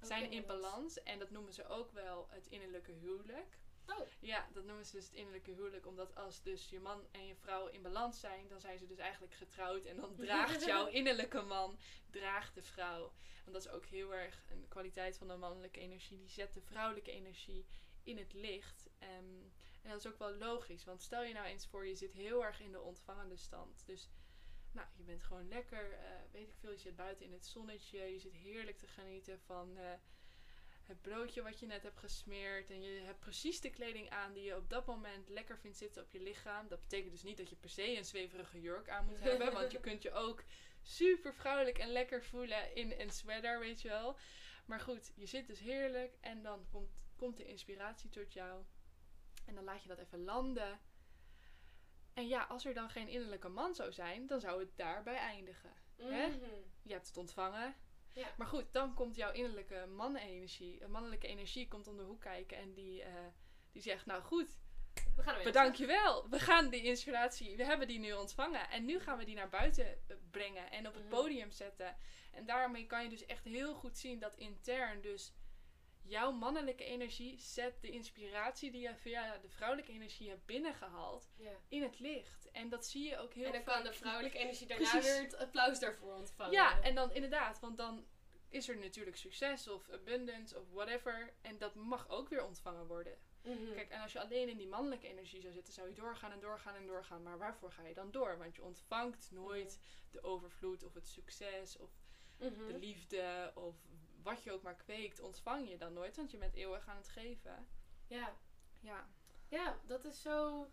[0.00, 1.02] zijn in balans.
[1.02, 3.58] En dat noemen ze ook wel het innerlijke huwelijk.
[3.86, 4.06] Oh.
[4.20, 5.86] Ja, dat noemen ze dus het innerlijke huwelijk.
[5.86, 8.98] Omdat als dus je man en je vrouw in balans zijn, dan zijn ze dus
[8.98, 9.84] eigenlijk getrouwd.
[9.84, 11.78] En dan draagt jouw innerlijke man,
[12.10, 13.12] draagt de vrouw.
[13.44, 16.18] Want dat is ook heel erg een kwaliteit van de mannelijke energie.
[16.18, 17.66] Die zet de vrouwelijke energie
[18.02, 18.88] in het licht.
[18.98, 19.42] Ehm,
[19.86, 20.84] en dat is ook wel logisch.
[20.84, 23.82] Want stel je nou eens voor, je zit heel erg in de ontvangende stand.
[23.86, 24.10] Dus
[24.72, 27.98] nou, je bent gewoon lekker, eh, weet ik veel, je zit buiten in het zonnetje.
[27.98, 29.76] Je zit heerlijk te genieten van...
[29.76, 29.92] eh,
[30.86, 32.70] het broodje wat je net hebt gesmeerd.
[32.70, 36.02] En je hebt precies de kleding aan die je op dat moment lekker vindt zitten
[36.02, 36.68] op je lichaam.
[36.68, 39.52] Dat betekent dus niet dat je per se een zweverige jurk aan moet hebben.
[39.52, 40.44] want je kunt je ook
[40.82, 44.16] super vrouwelijk en lekker voelen in een sweater, weet je wel.
[44.66, 48.64] Maar goed, je zit dus heerlijk en dan komt, komt de inspiratie tot jou.
[49.46, 50.80] En dan laat je dat even landen.
[52.14, 55.72] En ja, als er dan geen innerlijke man zou zijn, dan zou het daarbij eindigen.
[55.96, 56.26] Hè?
[56.28, 56.44] Mhm.
[56.82, 57.74] Je hebt het ontvangen.
[58.12, 58.34] Ja.
[58.36, 62.56] Maar goed, dan komt jouw innerlijke mannenergie, een mannelijke energie komt om de hoek kijken
[62.56, 63.12] en die, eh,
[63.72, 64.56] die zegt, nou goed,
[65.16, 66.28] We gaan bedank je wel.
[66.28, 69.48] We gaan die inspiratie, we hebben die nu ontvangen en nu gaan we die naar
[69.48, 71.12] buiten eh, brengen en op het Mhm.
[71.14, 71.96] podium zetten.
[72.32, 75.32] En daarmee kan je dus echt heel goed zien dat intern dus
[76.08, 81.50] jouw mannelijke energie zet de inspiratie die je via de vrouwelijke energie hebt binnengehaald Ja.
[81.68, 82.50] in het licht.
[82.50, 83.74] En dat zie je ook heel En dan vaak.
[83.74, 85.10] kan de vrouwelijke energie daarna Precies.
[85.12, 86.52] weer het applaus daarvoor ontvangen.
[86.52, 88.06] Ja, en dan inderdaad, want dan
[88.48, 91.32] is er natuurlijk succes of abundance of whatever.
[91.42, 93.18] En dat mag ook weer ontvangen worden.
[93.42, 93.74] Mhm.
[93.74, 96.40] Kijk, en als je alleen in die mannelijke energie zou zitten, zou je doorgaan en
[96.40, 97.22] doorgaan en doorgaan.
[97.22, 98.38] Maar waarvoor ga je dan door?
[98.38, 99.78] Want je ontvangt nooit
[100.10, 101.90] de overvloed of het succes of
[102.38, 102.66] Mhm.
[102.66, 103.76] de liefde of
[104.26, 106.16] wat je ook maar kweekt, ontvang je dan nooit.
[106.16, 107.68] Want je bent eeuwig aan het geven.
[108.06, 108.36] Ja.
[108.80, 109.08] Ja,
[109.48, 110.66] ja, dat is zo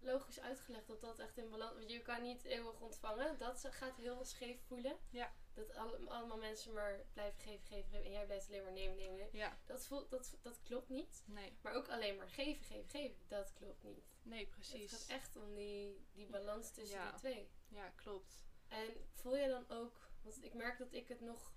[0.00, 1.74] logisch uitgelegd dat dat echt in balans...
[1.74, 3.38] Want je kan niet eeuwig ontvangen.
[3.38, 4.98] Dat gaat heel scheef voelen.
[5.10, 5.32] Ja.
[5.54, 8.04] Dat alle- allemaal mensen maar blijven geven, geven, geven.
[8.04, 9.36] En jij blijft alleen maar nemen, nemen, nemen.
[9.36, 11.22] ja, Dat, voelt, dat, dat klopt niet.
[11.26, 13.16] nee, Maar ook alleen maar geven, geven, geven.
[13.28, 14.16] Dat klopt niet.
[14.22, 14.90] nee, Het precies.
[14.90, 17.10] gaat echt om die, die balans tussen Ja.
[17.10, 17.50] die twee.
[17.68, 18.44] Ja, klopt.
[18.68, 21.52] En voel je dan ook, want ik merk dat ik het nog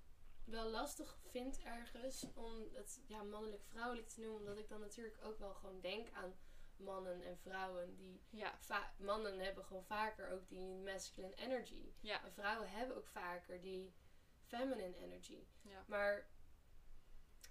[0.51, 5.39] wel lastig vind ergens om het ja, mannelijk-vrouwelijk te noemen, omdat ik dan natuurlijk ook
[5.39, 6.33] wel gewoon denk aan
[6.77, 8.59] mannen en vrouwen die Ja,
[8.97, 13.93] mannen hebben gewoon vaker ook die masculine energy ja, en vrouwen hebben ook vaker die
[14.41, 15.43] feminine energy.
[15.61, 15.83] ja.
[15.87, 16.27] Maar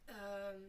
[0.04, 0.62] ehm,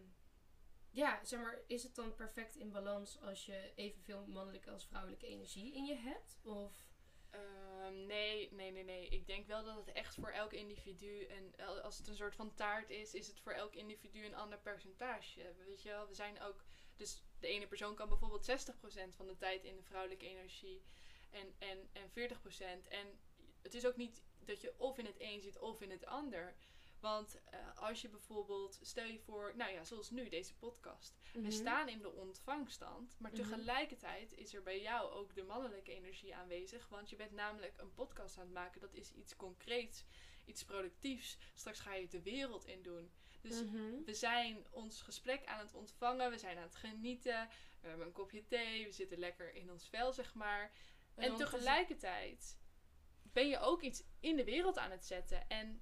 [0.90, 5.28] ja, zeg maar, is het dan perfect in balans als je evenveel mannelijke als vrouwelijke
[5.28, 6.38] energie in je hebt?
[6.44, 6.91] Of
[7.32, 9.08] Ehm, nee, nee, nee, nee.
[9.08, 12.54] Ik denk wel dat het echt voor elk individu, en als het een soort van
[12.54, 15.54] taart is, is het voor elk individu een ander percentage.
[15.66, 16.64] Weet je wel, we zijn ook,
[16.96, 20.82] dus de ene persoon kan bijvoorbeeld 60% van de tijd in de vrouwelijke energie
[21.30, 22.88] en, en, en 40%.
[22.88, 23.20] En
[23.62, 26.56] het is ook niet dat je of in het een zit of in het ander.
[27.02, 31.20] Want eh, als je bijvoorbeeld, stel je voor, nou ja, zoals nu, deze podcast.
[31.34, 33.42] We staan in de ontvangstand, maar Mhm.
[33.42, 36.88] tegelijkertijd is er bij jou ook de mannelijke energie aanwezig.
[36.90, 38.82] Want je bent namelijk een podcast aan het maken.
[38.82, 40.04] Dat is iets concreets,
[40.46, 41.38] iets productiefs.
[41.54, 43.12] Straks ga je het de wereld in doen.
[43.42, 44.04] Dus Mhm.
[44.06, 47.50] we zijn ons gesprek aan het ontvangen, we zijn aan het genieten.
[47.82, 50.72] We hebben een kopje thee, we zitten lekker in ons vel, zeg maar.
[51.16, 52.60] En tegelijkertijd
[53.24, 55.48] ben je ook iets in de wereld aan het zetten.
[55.48, 55.82] En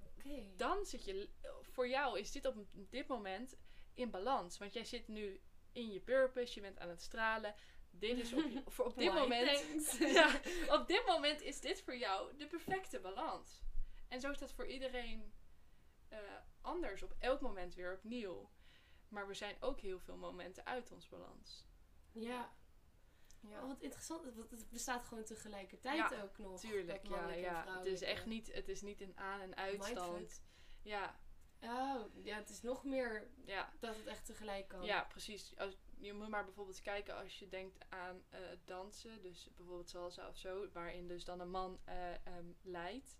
[0.56, 1.28] Dan zit je,
[1.62, 3.56] voor jou is dit op dit moment
[3.94, 4.58] in balans.
[4.58, 5.40] Want jij zit nu
[5.72, 7.54] in je purpose, je bent aan het stralen.
[7.90, 9.96] Dit is op, je- voor op dit Why, moment.
[10.18, 13.62] ja, op dit moment is dit voor jou de perfecte balans.
[14.08, 15.32] En zo is dat voor iedereen
[16.08, 16.18] eh,
[16.60, 18.50] anders, op elk moment weer opnieuw.
[19.08, 21.66] Maar we zijn ook heel veel momenten uit ons balans.
[22.12, 22.52] Ja.
[23.40, 23.60] Ja.
[23.62, 24.34] Oh, wat interessant.
[24.34, 26.60] Want het bestaat gewoon tegelijkertijd Ja, ook nog.
[26.60, 27.76] Tuurlijk, ja, ja.
[27.78, 30.42] Het is echt niet, het is niet een aan- en uitstand.
[30.82, 31.18] Ja,
[31.62, 33.72] Oh, ja, het is nog meer ja.
[33.80, 34.84] dat het echt tegelijk kan.
[34.84, 35.56] Ja, precies.
[35.56, 39.22] Als, je moet maar bijvoorbeeld kijken als je denkt aan eh, dansen.
[39.22, 40.68] Dus bijvoorbeeld salsa of zo.
[40.72, 43.16] Waarin dus dan een man eh, ehm, leidt.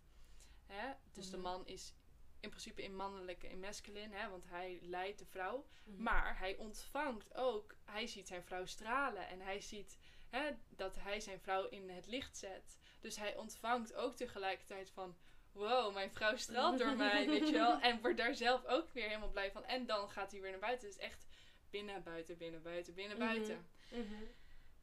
[0.67, 0.93] Hè?
[1.13, 1.45] Dus de Mhm.
[1.47, 1.95] man is
[2.41, 4.17] in principe in mannelijke, in masculine.
[4.17, 4.29] Hè?
[4.29, 5.67] Want hij leidt de vrouw.
[5.85, 6.03] Mhm.
[6.03, 7.75] Maar hij ontvangt ook.
[7.85, 9.29] Hij ziet zijn vrouw stralen.
[9.29, 9.99] En hij ziet
[10.31, 12.79] hè, dat hij zijn vrouw in het licht zet.
[13.01, 15.17] Dus hij ontvangt ook tegelijkertijd van...
[15.53, 17.81] Wow, mijn vrouw straalt door mij, weet je wel.
[17.81, 19.65] En wordt daar zelf ook weer helemaal blij van.
[19.65, 20.89] En dan gaat hij weer naar buiten.
[20.89, 21.27] Dus echt
[21.71, 23.27] binnen, buiten, binnen, buiten, binnen, Mhm.
[23.27, 23.67] buiten.
[23.91, 24.23] Mhm.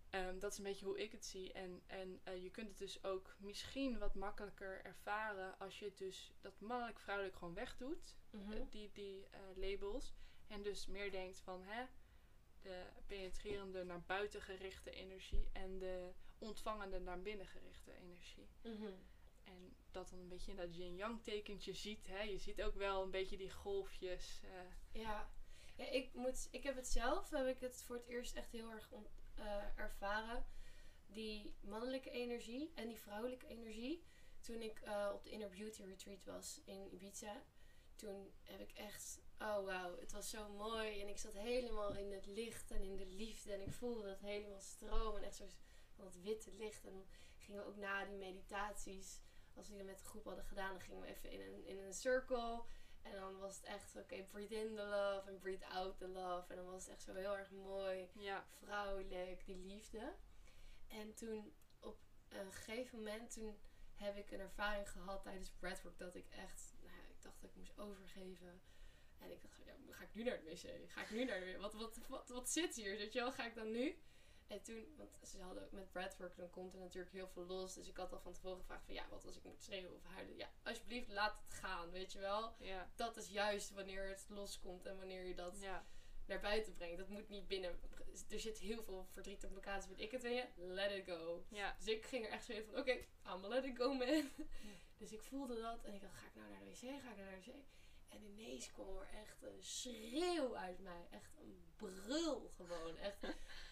[0.09, 1.51] Ehm, dat is een beetje hoe ik het zie.
[1.53, 5.97] En, en eh, je kunt het dus ook misschien wat makkelijker ervaren als je het
[5.97, 8.15] dus dat mannelijk-vrouwelijk gewoon wegdoet.
[8.31, 10.13] Eh, die die eh, labels.
[10.47, 11.85] En dus meer denkt van hè,
[12.67, 18.47] de penetrerende naar buiten gerichte energie en de ontvangende naar binnen gerichte energie.
[18.63, 18.91] Mhm.
[19.43, 22.07] En dat dan een beetje in dat yin-yang tekentje ziet.
[22.07, 22.21] Hè?
[22.21, 24.41] Je ziet ook wel een beetje die golfjes.
[24.43, 25.29] eh, Ja.
[25.75, 28.71] ja ik, moet, ik heb het zelf, heb ik het voor het eerst echt heel
[28.71, 28.91] erg
[29.35, 30.45] eh, ervaren.
[31.07, 34.03] Die mannelijke energie en die vrouwelijke energie.
[34.41, 37.43] Toen ik eh, op de Inner Beauty Retreat was in Ibiza.
[37.95, 41.01] Toen heb ik echt, oh wauw, het was zo mooi.
[41.01, 43.53] En ik zat helemaal in het licht en in de liefde.
[43.53, 45.23] En ik voelde dat helemaal stromen.
[45.23, 45.45] Echt zo
[45.95, 46.85] van dat witte licht.
[46.85, 47.05] En dan
[47.37, 49.21] gingen we ook na die meditaties,
[49.53, 51.65] als we die dan met de groep hadden gedaan, dan gingen we even in een,
[51.65, 52.63] in een circle.
[53.01, 56.49] En dan was het echt, oké, breathe in the love en breathe out the love.
[56.49, 58.45] En dan was het echt zo heel erg mooi, Ja.
[58.59, 60.15] vrouwelijk, die liefde.
[60.87, 61.97] En toen, op
[62.29, 63.57] een gegeven moment, toen
[63.93, 67.49] heb ik een ervaring gehad tijdens breathwork dat ik echt, nou ja, ik dacht dat
[67.49, 68.61] ik moest overgeven.
[69.19, 70.91] En ik dacht, ja, ga ik nu naar de wc?
[70.91, 71.61] Ga ik nu naar de wc?
[71.61, 72.97] Wat, wat, wat, wat zit hier?
[72.97, 73.97] Weet je wel, ga ik dan nu?
[74.47, 77.73] En toen, want ze hadden ook met breathwork, dan komt er natuurlijk heel veel los.
[77.73, 80.03] Dus ik had al van tevoren gevraagd van, ja, wat als ik moet schreeuwen of
[80.03, 80.37] huilen?
[80.37, 82.55] Ja, alsjeblieft, laat het gaan, weet je wel?
[82.59, 82.91] Ja.
[82.95, 85.85] Dat is juist wanneer het loskomt en wanneer je dat Ja.
[86.25, 86.97] naar buiten brengt.
[86.97, 87.79] Dat moet niet binnen.
[88.29, 90.45] Er zit heel veel verdriet en blokkades, weet ik het in je.
[90.55, 91.45] Let it go.
[91.49, 91.75] Ja.
[91.77, 92.91] Dus ik ging er echt zo in van, oké,
[93.25, 94.29] I'm let it go, man.
[94.97, 96.77] Dus ik voelde dat en ik dacht, ga ik nou naar de wc?
[96.77, 97.55] Ga ik nou naar de wc?
[98.09, 101.07] En ineens kwam er echt een schreeuw uit mij.
[101.11, 102.97] Echt een brul gewoon.
[102.97, 103.17] Echt,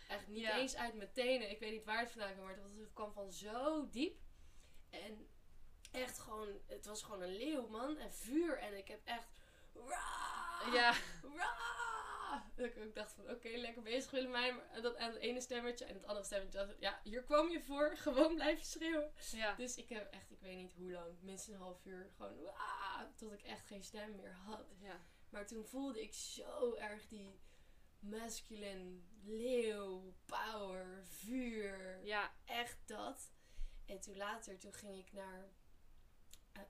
[0.07, 0.57] echt niet Ja.
[0.57, 1.49] eens uit mijn tenen.
[1.49, 4.19] Ik weet niet waar het vandaan kwam, maar het kwam van zo diep.
[4.89, 5.27] En
[5.91, 7.97] echt gewoon, het was gewoon een leeuw, man.
[7.97, 8.57] En vuur.
[8.57, 9.27] En ik heb echt...
[10.73, 10.93] Ja.
[12.55, 14.27] Dat ik ook dacht van, oké, lekker bezig.
[14.27, 16.57] Maar dat, en het ene stemmetje en het andere stemmetje.
[16.57, 17.97] dacht ja, hier kwam je voor.
[18.05, 19.11] Gewoon blijven schreeuwen.
[19.31, 19.55] Ja.
[19.55, 23.01] Dus ik heb echt, ik weet niet hoe lang, minstens een half uur gewoon, "Wah!"
[23.15, 24.75] tot ik echt geen stem meer had.
[24.79, 24.99] Ja.
[25.29, 27.39] Maar toen voelde ik zo erg die
[27.99, 31.99] masculine leeuw, power, vuur.
[32.03, 32.31] Ja.
[32.45, 33.33] Echt dat.
[33.85, 35.49] En toen later, toen ging ik naar...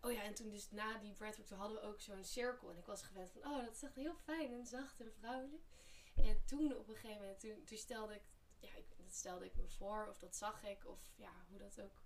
[0.01, 2.69] oh ja, en toen dus na die breathwork, toen hadden we ook zo'n cirkel.
[2.69, 5.63] En ik was gewend van, oh, dat is echt heel fijn en zacht en vrouwelijk.
[6.15, 8.21] En toen op een gegeven moment, toen, toen stelde ik,
[8.59, 11.81] ja, ik, dat stelde ik me voor, of dat zag ik, of ja, hoe dat
[11.81, 12.01] ook.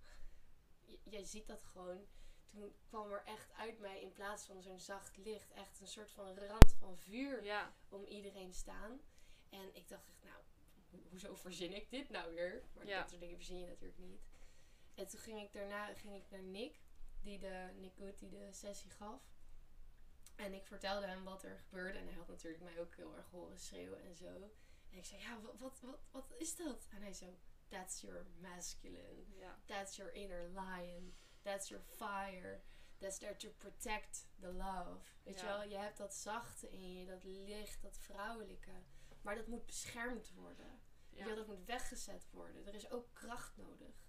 [0.85, 2.07] J- jij ziet dat gewoon.
[2.45, 6.11] Toen kwam er echt uit mij, in plaats van zo'n zacht licht, echt een soort
[6.11, 7.73] van rand van vuur Ja.
[7.89, 9.01] om iedereen staan.
[9.49, 10.37] En ik dacht echt, nou,
[10.91, 12.63] ho- hoezo verzin ik dit nou weer?
[12.73, 12.99] Maar Ja.
[12.99, 14.21] dat soort dingen verzin je natuurlijk niet.
[14.95, 16.79] En toen ging ik daarna ging ik naar Nick,
[17.21, 19.21] die de, Nick Good, die de sessie gaf.
[20.35, 21.99] En ik vertelde hem wat er gebeurde.
[21.99, 24.51] En hij had natuurlijk mij ook heel erg horen schreeuwen en zo.
[24.89, 26.87] En ik zei, ja, wat, wat, wat, wat is dat?
[26.89, 29.25] En hij zo, that's your masculine.
[29.65, 31.15] That's your inner lion.
[31.41, 32.61] That's your fire.
[32.97, 34.99] That's there to protect the love.
[35.23, 38.83] Weet je wel, je hebt dat zachte in je, dat licht, dat vrouwelijke.
[39.21, 40.81] Maar dat moet beschermd worden.
[41.35, 42.67] Dat moet weggezet worden.
[42.67, 44.07] Er is ook kracht nodig.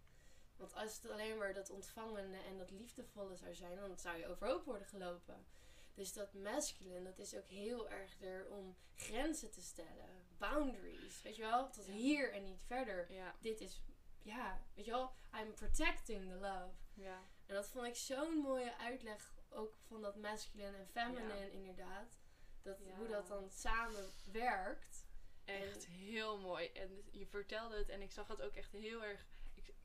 [0.61, 4.27] Want als het alleen maar dat ontvangende en dat liefdevolle zou zijn, dan zou je
[4.27, 5.47] overhoop worden gelopen.
[5.95, 10.09] Dus dat masculine, dat is ook heel erg er om grenzen te stellen.
[10.39, 11.23] Boundaries.
[11.23, 11.71] Weet je wel?
[11.71, 11.93] Tot Ja.
[11.93, 13.37] hier en niet verder Ja.
[13.41, 13.83] dit is,
[14.23, 16.75] ja, weet je wel, I'm protecting the love.
[16.95, 17.23] Ja.
[17.47, 22.19] En dat vond ik zo'n mooie uitleg, ook van dat masculine en feminine inderdaad.
[22.63, 22.79] Dat.
[22.97, 25.07] Hoe dat dan samen werkt.
[25.45, 26.69] Echt heel mooi.
[26.73, 29.27] En je vertelde het en ik zag het ook echt heel erg.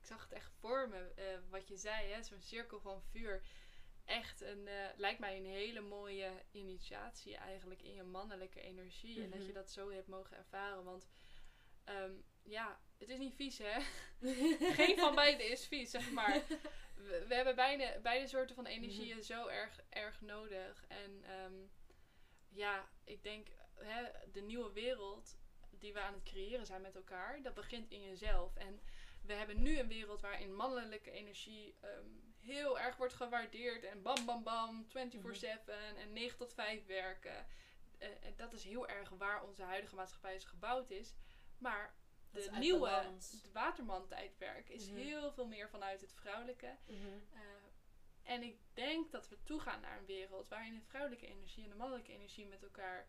[0.06, 2.22] Ik, zag het echt voor me, eh, wat je zei, hè?
[2.22, 3.42] zo'n cirkel van vuur.
[4.04, 9.22] Echt een, eh, lijkt mij een hele mooie initiatie eigenlijk in je mannelijke energie.
[9.22, 9.46] En dat Mhm.
[9.46, 10.84] je dat zo hebt mogen ervaren.
[10.84, 11.08] Want
[11.84, 13.80] ehm, ja, het is niet vies hè.
[14.78, 16.42] Geen van beide is vies, zeg maar.
[16.94, 20.84] We, we hebben beide, beide soorten van energieën zo erg, erg nodig.
[20.88, 21.54] En ehm,
[22.48, 25.36] ja, ik denk, hè, de nieuwe wereld
[25.70, 28.56] die we aan het creëren zijn met elkaar, dat begint in jezelf.
[28.56, 28.80] En
[29.26, 32.06] we hebben nu een wereld waarin mannelijke energie ehm,
[32.40, 33.84] heel erg wordt gewaardeerd.
[33.84, 37.46] En bam, bam, bam, 24-7 en 9 tot 5 werken.
[37.98, 41.14] Eh, en dat is heel erg waar onze huidige maatschappij is gebouwd is.
[41.58, 41.94] Maar
[42.30, 44.96] de nieuwe, het Waterman-tijdperk is Mhm.
[44.96, 46.76] heel veel meer vanuit het vrouwelijke.
[46.86, 46.96] Mhm.
[47.32, 47.40] Eh,
[48.22, 51.76] en ik denk dat we toegaan naar een wereld waarin de vrouwelijke energie en de
[51.76, 53.06] mannelijke energie met elkaar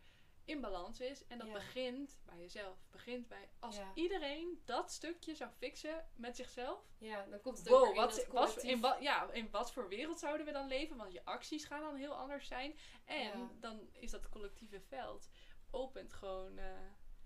[0.48, 1.28] in balans is.
[1.28, 1.54] En dat Ja.
[1.54, 2.78] begint bij jezelf.
[2.92, 3.92] Begint bij als Ja.
[3.94, 6.80] iedereen dat stukje zou fixen met zichzelf.
[6.98, 9.72] Ja, dan komt het ook Wow, in wat, dat wat, in, wat, ja, in wat
[9.72, 10.98] voor wereld zouden we dan leven?
[10.98, 12.78] Want je acties gaan dan heel anders zijn.
[13.06, 13.50] En Ja.
[13.60, 15.30] dan is dat collectieve veld
[15.72, 16.58] opent gewoon.
[16.58, 16.66] eh,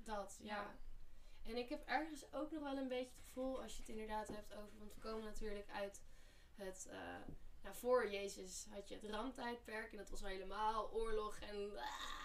[0.04, 0.56] Dat, ja.
[0.56, 0.76] Ja.
[1.44, 4.28] En ik heb ergens ook nog wel een beetje het gevoel, als je het inderdaad
[4.28, 6.02] hebt over, want we komen natuurlijk uit
[6.56, 6.98] het, eh,
[7.62, 12.21] nou voor Jezus had je het ramtijdperk en dat was helemaal oorlog en ah,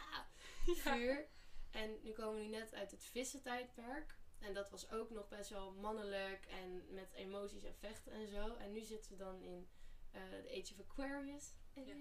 [0.85, 1.29] vuur.
[1.71, 4.19] En nu komen we nu net uit het vissentijdperk.
[4.39, 8.55] En dat was ook nog best wel mannelijk en met emoties en vechten en zo.
[8.55, 9.69] En nu zitten we dan in
[10.11, 11.55] eh, de Age of Aquarius.
[11.77, 11.93] Age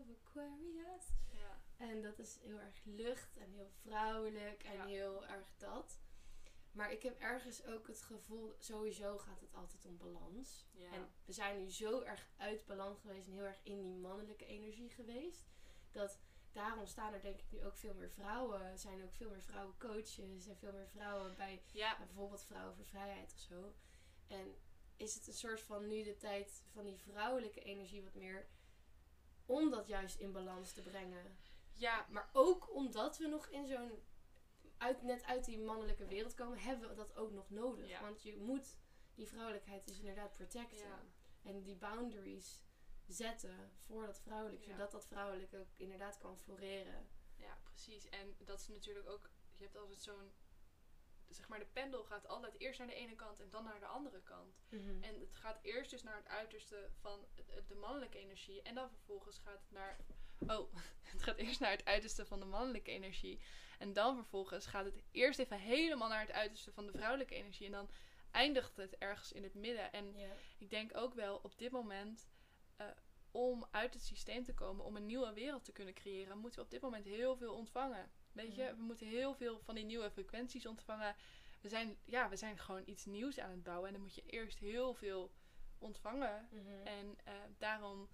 [0.00, 1.06] of Aquarius.
[1.30, 1.60] ja.
[1.76, 6.00] En dat is heel erg lucht en heel vrouwelijk en heel erg dat.
[6.72, 10.66] Maar ik heb ergens ook het gevoel, sowieso gaat het altijd om balans.
[10.92, 14.46] En we zijn nu zo erg uit balans geweest en heel erg in die mannelijke
[14.46, 15.44] energie geweest.
[15.90, 16.18] Dat
[16.52, 18.78] daarom staan er denk ik nu ook veel meer vrouwen.
[18.78, 22.86] Zijn ook veel meer vrouwen coaches en veel meer vrouwen bij ja, bijvoorbeeld Vrouwen voor
[22.86, 23.74] Vrijheid of zo.
[24.26, 24.56] En
[24.96, 28.48] is het een soort van nu de tijd van die vrouwelijke energie wat meer
[29.46, 31.38] om dat juist in balans te brengen.
[31.72, 34.02] Ja, Maar ook omdat we nog in zo'n,
[34.78, 37.88] uit, net uit die mannelijke wereld komen, hebben we dat ook nog nodig.
[37.88, 38.00] Ja.
[38.00, 38.76] Want je moet
[39.14, 40.78] die vrouwelijkheid dus inderdaad protecten.
[40.78, 41.02] Ja.
[41.42, 42.62] En die boundaries
[43.06, 44.70] zetten voor dat vrouwelijk, Ja.
[44.70, 47.08] zodat dat vrouwelijk ook inderdaad kan floreren.
[47.36, 48.08] ja, precies.
[48.08, 50.32] En dat is natuurlijk ook, je hebt altijd zo'n,
[51.28, 53.86] zeg maar, de pendel gaat altijd eerst naar de ene kant en dan naar de
[53.86, 54.62] andere kant.
[55.00, 57.26] En het gaat eerst dus naar het uiterste van
[57.66, 58.62] de mannelijke energie.
[58.62, 59.96] En dan vervolgens gaat het naar.
[60.46, 60.74] Oh,
[61.12, 63.40] het gaat eerst naar het uiterste van de mannelijke energie.
[63.78, 67.66] En dan vervolgens gaat het eerst even helemaal naar het uiterste van de vrouwelijke energie.
[67.66, 67.90] En dan
[68.30, 69.92] eindigt het ergens in het midden.
[69.92, 70.14] En
[70.58, 72.30] ik denk ook wel op dit moment.
[73.32, 76.64] Om uit het systeem te komen, om een nieuwe wereld te kunnen creëren, moeten we
[76.64, 78.10] op dit moment heel veel ontvangen.
[78.32, 81.14] Weet je, we moeten heel veel van die nieuwe frequenties ontvangen.
[81.60, 83.86] We zijn, ja, we zijn gewoon iets nieuws aan het bouwen.
[83.86, 85.32] En dan moet je eerst heel veel
[85.78, 86.48] ontvangen.
[86.50, 86.86] Mhm.
[86.86, 88.08] En eh, daarom,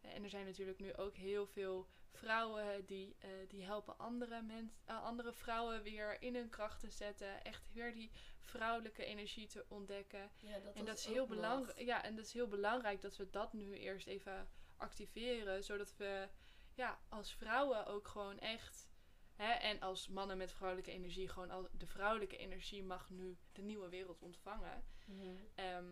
[0.00, 4.72] en er zijn natuurlijk nu ook heel veel vrouwen die, eh, die helpen andere, mens,
[4.84, 7.44] eh, andere vrouwen weer in hun kracht te zetten.
[7.44, 10.30] Echt weer die vrouwelijke energie te ontdekken.
[10.40, 11.78] ja, dat en dat is heel belangrijk.
[11.78, 15.64] Ja, en dat is heel belangrijk dat we dat nu eerst even activeren.
[15.64, 16.28] Zodat we
[16.74, 18.92] ja, als vrouwen ook gewoon echt.
[19.34, 23.62] Hè, en als mannen met vrouwelijke energie, gewoon al de vrouwelijke energie mag nu de
[23.62, 24.84] nieuwe wereld ontvangen.
[25.06, 25.36] Mhm.
[25.54, 25.86] Ehm,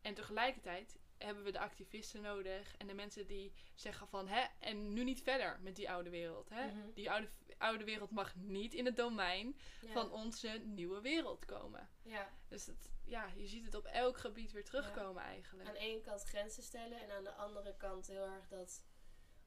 [0.00, 4.92] en tegelijkertijd hebben we de activisten nodig en de mensen die zeggen van hè, en
[4.92, 6.48] nu niet verder met die oude wereld.
[6.48, 6.66] Hè?
[6.66, 6.92] Mhm.
[6.94, 9.92] Die oude, oude wereld mag niet in het domein Ja.
[9.92, 11.88] van onze nieuwe wereld komen.
[12.02, 12.32] ja.
[12.48, 15.68] Dus het, ja, je ziet het op elk gebied weer terugkomen eigenlijk.
[15.68, 18.84] aan de ene kant grenzen stellen en aan de andere kant heel erg dat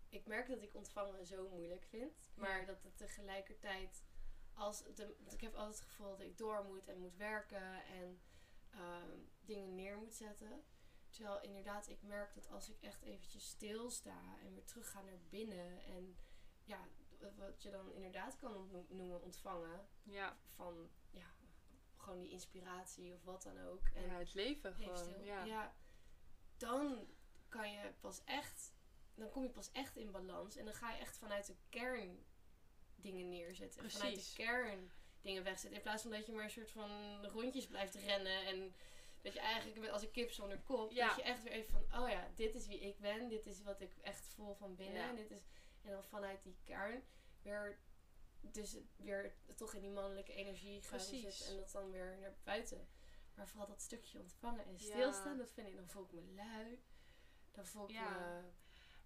[0.09, 2.65] ik merk dat ik ontvangen zo moeilijk vind, maar Ja.
[2.65, 4.03] dat het tegelijkertijd
[4.53, 8.21] als de, ik heb altijd het gevoel dat ik door moet en moet werken en
[8.71, 10.63] ehm, dingen neer moet zetten.
[11.17, 15.19] Terwijl inderdaad ik merk dat als ik echt eventjes stilsta en weer terug ga naar
[15.29, 16.17] binnen en
[16.63, 16.87] ja,
[17.35, 21.33] wat je dan inderdaad kan noemen ontvangen Ja, van ja,
[21.95, 23.87] gewoon die inspiratie of wat dan ook.
[23.93, 24.97] En ja, het leven Even gewoon.
[24.97, 25.23] stil.
[25.23, 25.43] Ja.
[25.43, 25.75] Ja.
[26.57, 27.07] dan
[27.49, 28.73] kan je pas echt,
[29.13, 32.25] dan kom je pas echt in balans en dan ga je echt vanuit de kern
[32.95, 33.83] dingen neerzetten.
[33.83, 35.77] En Vanuit de kern dingen wegzetten.
[35.77, 38.75] In plaats van dat je maar een soort van rondjes blijft rennen en
[39.27, 40.91] dat je eigenlijk als een kip zonder kop.
[40.91, 41.07] Ja.
[41.07, 43.61] Dat je echt weer even van, oh ja, dit is wie ik ben, dit is
[43.63, 45.01] wat ik echt voel van binnen.
[45.01, 45.09] Ja.
[45.09, 45.41] En, dit is,
[45.81, 47.03] en dan vanuit die kern
[47.41, 47.79] weer,
[48.41, 52.87] dus weer toch in die mannelijke energie gaan zitten en dat dan weer naar buiten.
[53.35, 54.77] Maar vooral dat stukje ontvangen en Ja.
[54.77, 56.83] stilstaan, dat vind ik, dan voel ik me lui.
[57.51, 58.09] Dan voel ik Ja.
[58.19, 58.41] me...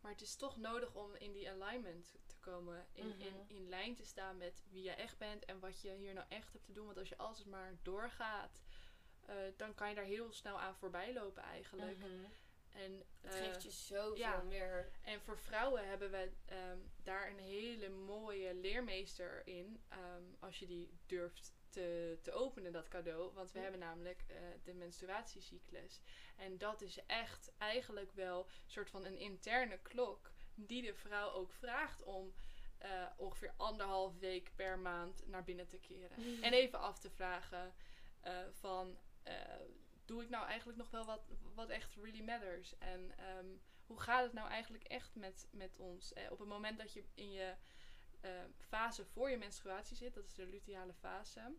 [0.02, 2.88] Maar het is toch nodig om in die alignment te komen.
[2.94, 3.22] In, Mhm.
[3.22, 6.26] in, in lijn te staan met wie je echt bent en wat je hier nou
[6.30, 6.86] echt hebt te doen.
[6.86, 8.62] Want als je altijd maar doorgaat,
[9.26, 11.98] eh, dan kan je daar heel snel aan voorbij lopen eigenlijk.
[11.98, 12.26] Mhm.
[12.72, 14.42] En, Het eh, geeft je zoveel ja.
[14.42, 14.92] meer...
[15.02, 19.84] en voor vrouwen hebben we ehm, daar een hele mooie leermeester in.
[19.90, 23.34] ehm, als je die durft te, te openen, dat cadeau.
[23.34, 26.02] Want we hebben namelijk eh, de menstruatiecyclus.
[26.38, 30.32] En dat is echt eigenlijk wel een soort van een interne klok.
[30.56, 32.34] Die de vrouw ook vraagt om
[33.18, 36.42] ongeveer anderhalf week per maand naar binnen te keren.
[36.42, 37.74] En even af te vragen
[38.52, 38.98] van...
[39.24, 39.34] eh,
[40.06, 41.22] doe ik nou eigenlijk nog wel wat,
[41.54, 42.78] wat echt really matters?
[42.78, 43.48] En ehm,
[43.86, 46.14] hoe gaat het nou eigenlijk echt met, met ons?
[46.14, 47.56] Eh, op het moment dat je in je
[48.22, 51.56] eh, fase voor je menstruatie zit, dat is de luteale fase,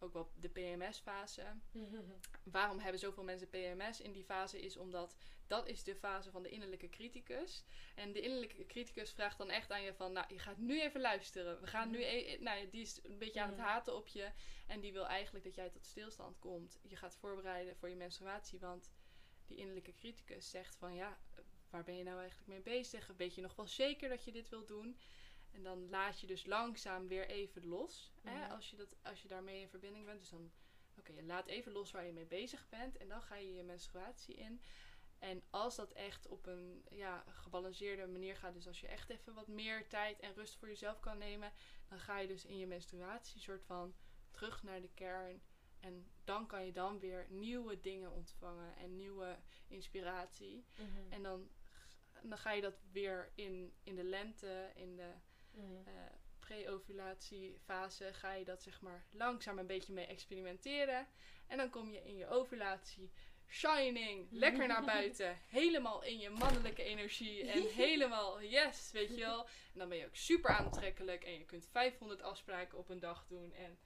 [0.00, 1.42] ook wel de PMS-fase.
[2.42, 4.60] Waarom hebben zoveel mensen PMS in die fase?
[4.60, 7.64] Is omdat dat is de fase van de innerlijke criticus.
[7.94, 11.00] En de innerlijke criticus vraagt dan echt aan je van, nou, je gaat nu even
[11.00, 11.60] luisteren.
[11.60, 13.66] We gaan nu, e- nou, ja, die is een beetje aan het Mhm.
[13.66, 14.30] haten op je.
[14.66, 16.78] En die wil eigenlijk dat jij tot stilstand komt.
[16.82, 18.92] Je gaat voorbereiden voor je menstruatie, want
[19.46, 21.18] die innerlijke criticus zegt van, ja,
[21.70, 23.10] waar ben je nou eigenlijk mee bezig?
[23.16, 24.98] Weet je nog wel zeker dat je dit wil doen?
[25.58, 28.12] En dan laat je dus langzaam weer even los.
[28.22, 28.50] Hè, Mhm.
[28.50, 30.18] als, je dat, als je daarmee in verbinding bent.
[30.20, 30.52] Dus dan,
[30.98, 32.96] oké, je laat even los waar je mee bezig bent.
[32.96, 34.62] En dan ga je je menstruatie in.
[35.18, 39.34] En als dat echt op een ja, gebalanceerde manier gaat, dus als je echt even
[39.34, 41.52] wat meer tijd en rust voor jezelf kan nemen,
[41.88, 43.94] dan ga je dus in je menstruatie soort van
[44.30, 45.42] terug naar de kern.
[45.80, 49.38] En dan kan je dan weer nieuwe dingen ontvangen en nieuwe
[49.68, 50.64] inspiratie.
[50.76, 51.12] Mhm.
[51.12, 51.48] En dan,
[52.22, 55.12] dan ga je dat weer in, in de lente, in de
[55.58, 55.88] Mhm.
[55.88, 55.94] eh
[56.38, 61.06] pre-ovulatiefase, ga je dat zeg maar langzaam een beetje mee experimenteren.
[61.46, 63.10] En dan kom je in je ovulatie
[63.48, 69.44] shining, lekker naar buiten, helemaal in je mannelijke energie en helemaal yes, weet je wel.
[69.72, 73.26] En dan ben je ook super aantrekkelijk en je kunt 500 afspraken op een dag
[73.26, 73.78] doen en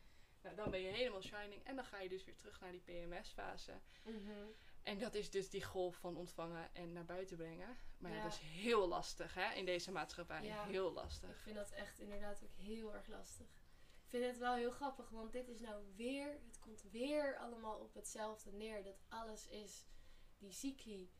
[0.42, 2.80] nou, dan ben je helemaal shining en dan ga je dus weer terug naar die
[2.80, 3.72] PMS-fase.
[4.02, 4.46] Mhm.
[4.82, 7.76] En dat is dus die golf van ontvangen en naar buiten brengen.
[8.02, 8.22] Maar ja, Ja.
[8.22, 10.42] dat is heel lastig hè, in deze maatschappij.
[10.42, 10.64] Ja.
[10.66, 11.30] Heel lastig.
[11.30, 13.46] Ik vind dat echt inderdaad ook heel erg lastig.
[14.04, 17.78] Ik vind het wel heel grappig, want dit is nou weer, het komt weer allemaal
[17.78, 18.82] op hetzelfde neer.
[18.84, 19.86] Dat alles is
[20.38, 21.10] die cycli.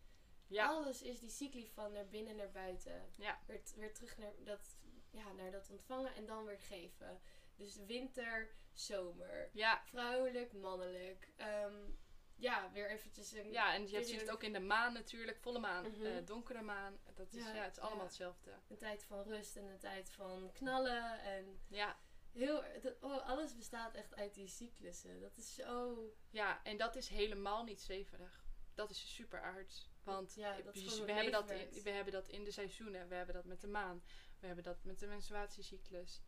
[0.47, 3.09] Ja, Alles is die cycli van naar binnen naar buiten.
[3.17, 3.41] Ja.
[3.47, 4.79] Weer, weer terug naar dat,
[5.11, 7.21] ja, naar dat ontvangen en dan weer geven.
[7.57, 9.51] Dus winter, zomer.
[9.53, 11.33] ja, Vrouwelijk, mannelijk.
[11.37, 11.91] Ehm,
[12.37, 13.51] ja, weer eventjes een...
[13.53, 15.39] ja, en je ziet het ook in de maan natuurlijk.
[15.41, 16.05] Volle maan, Mhm.
[16.07, 16.99] eh, donkere maan.
[17.15, 18.05] Dat is, Ja, ja, het is allemaal ja.
[18.07, 18.51] hetzelfde.
[18.69, 21.21] Een tijd van rust en een tijd van knallen.
[21.21, 21.99] En Ja,
[22.33, 25.21] heel, dat- oh, alles bestaat echt uit die cyclussen.
[25.21, 25.99] Dat is zo...
[26.31, 28.45] ja, en dat is helemaal niet zweverig.
[28.75, 29.91] Dat is super aards.
[30.03, 33.09] Want Ja, we, hebben dat in, we hebben dat in de seizoenen.
[33.09, 34.03] We hebben dat met de maan.
[34.41, 36.23] We hebben dat met de menstruatiecyclus.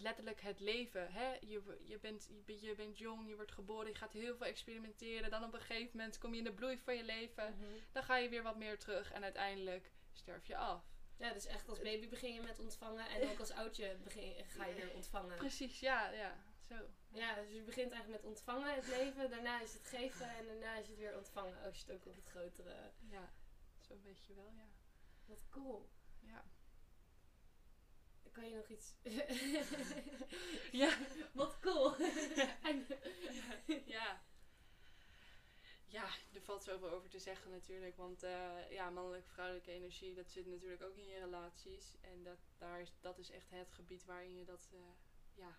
[0.00, 1.12] Letterlijk het leven.
[1.12, 1.32] Hè?
[1.40, 4.46] Je, je, bent, je, bent- je bent jong, je wordt geboren, je gaat heel veel
[4.46, 5.30] experimenteren.
[5.30, 7.54] Dan op een gegeven moment kom je in de bloei van je leven.
[7.58, 7.72] Mhm.
[7.92, 10.82] Dan ga je weer wat meer terug en uiteindelijk sterf je af.
[11.16, 13.08] Ja, dus echt als baby begin je met ontvangen.
[13.08, 15.36] En ook als oudje begin, ga je weer ontvangen.
[15.36, 16.36] Precies, ja, ja.
[16.68, 16.74] Zo.
[17.08, 19.30] Ja, dus je begint eigenlijk met ontvangen het leven.
[19.30, 20.28] Daarna is het geven.
[20.36, 21.62] En daarna is het weer ontvangen.
[21.62, 22.92] Als je het ook op het grotere...
[22.98, 23.32] Ja,
[23.80, 24.68] zo'n beetje wel, ja.
[25.24, 25.88] Wat cool.
[26.20, 26.44] Ja.
[28.32, 28.94] Kan je nog iets...
[30.72, 30.98] Ja.
[31.32, 31.94] Wat cool.
[32.62, 32.86] En-
[33.84, 34.22] ja.
[35.86, 36.04] Ja,
[36.34, 37.96] er valt zoveel over te zeggen natuurlijk.
[37.96, 41.94] Want eh, ja, mannelijke, vrouwelijke energie, dat zit natuurlijk ook in je relaties.
[42.00, 44.78] En dat, daar is, dat is echt het gebied waarin je dat eh,
[45.34, 45.58] ja,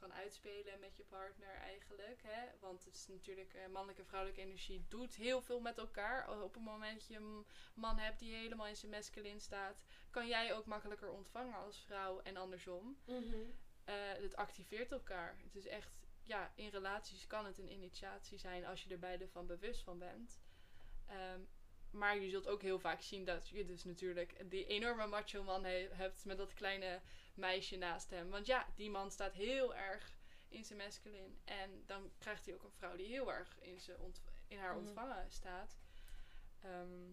[0.00, 2.20] kan uitspelen met je partner eigenlijk.
[2.22, 2.46] Hè?
[2.60, 6.42] Want het is natuurlijk, eh, mannelijke en vrouwelijke energie doet heel veel met elkaar.
[6.42, 10.28] Op het moment dat je een man hebt die helemaal in zijn masculine staat, kan
[10.28, 12.98] jij ook makkelijker ontvangen als vrouw en andersom.
[13.04, 13.36] Mhm.
[13.84, 15.38] Eh, het activeert elkaar.
[15.42, 15.92] Het is echt,
[16.22, 19.98] ja, in relaties kan het een initiatie zijn als je er beide van bewust van
[19.98, 20.40] bent.
[21.06, 21.40] Ehm,
[21.90, 25.64] maar je zult ook heel vaak zien dat je dus natuurlijk die enorme macho man
[25.64, 27.00] he- hebt met dat kleine
[27.34, 28.30] meisje naast hem.
[28.30, 30.12] Want ja, die man staat heel erg
[30.48, 31.34] in zijn masculine.
[31.44, 33.98] En dan krijgt hij ook een vrouw die heel erg in, zijn
[34.48, 34.78] in haar Mhm.
[34.86, 35.78] ontvangen staat.
[36.60, 37.10] Ehm,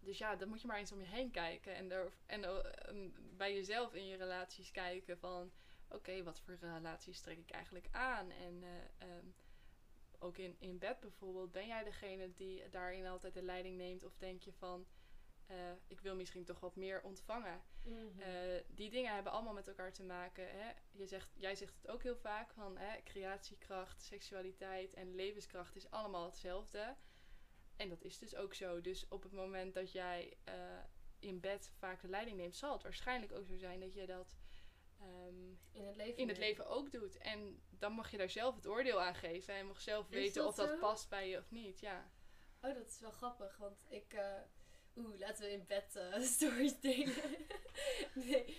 [0.00, 1.74] dus ja, dan moet je maar eens om je heen kijken.
[1.74, 2.58] En, er, en eh,
[2.88, 5.52] ehm, bij jezelf in je relaties kijken van...
[5.90, 8.30] Oké, wat voor relaties trek ik eigenlijk aan?
[8.30, 9.26] En eh, ehm,
[10.18, 14.04] ook in, in bed bijvoorbeeld, ben jij degene die daarin altijd de leiding neemt?
[14.04, 14.86] Of denk je van,
[15.46, 15.56] eh,
[15.86, 17.62] ik wil misschien toch wat meer ontvangen?
[17.82, 18.20] Mhm.
[18.20, 20.48] Eh, die dingen hebben allemaal met elkaar te maken.
[20.50, 20.70] Hè?
[20.90, 25.90] Je zegt, jij zegt het ook heel vaak van hè, creatiekracht, seksualiteit en levenskracht is
[25.90, 26.96] allemaal hetzelfde.
[27.76, 28.80] En dat is dus ook zo.
[28.80, 30.54] Dus op het moment dat jij eh,
[31.18, 34.36] in bed vaak de leiding neemt, zal het waarschijnlijk ook zo zijn dat je dat
[35.78, 36.16] in het leven.
[36.16, 37.18] in het leven ook doet.
[37.18, 40.34] En dan mag je daar zelf het oordeel aan geven en mag zelf Is weten
[40.42, 40.78] dat of dat zo?
[40.78, 41.80] past bij je of niet.
[41.80, 42.10] Ja.
[42.62, 44.12] Oh, dat is wel grappig, want ik...
[44.12, 44.40] eh,
[44.96, 47.14] Oeh, laten we in bed eh, stories delen.
[48.14, 48.56] nee,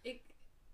[0.00, 0.22] ik,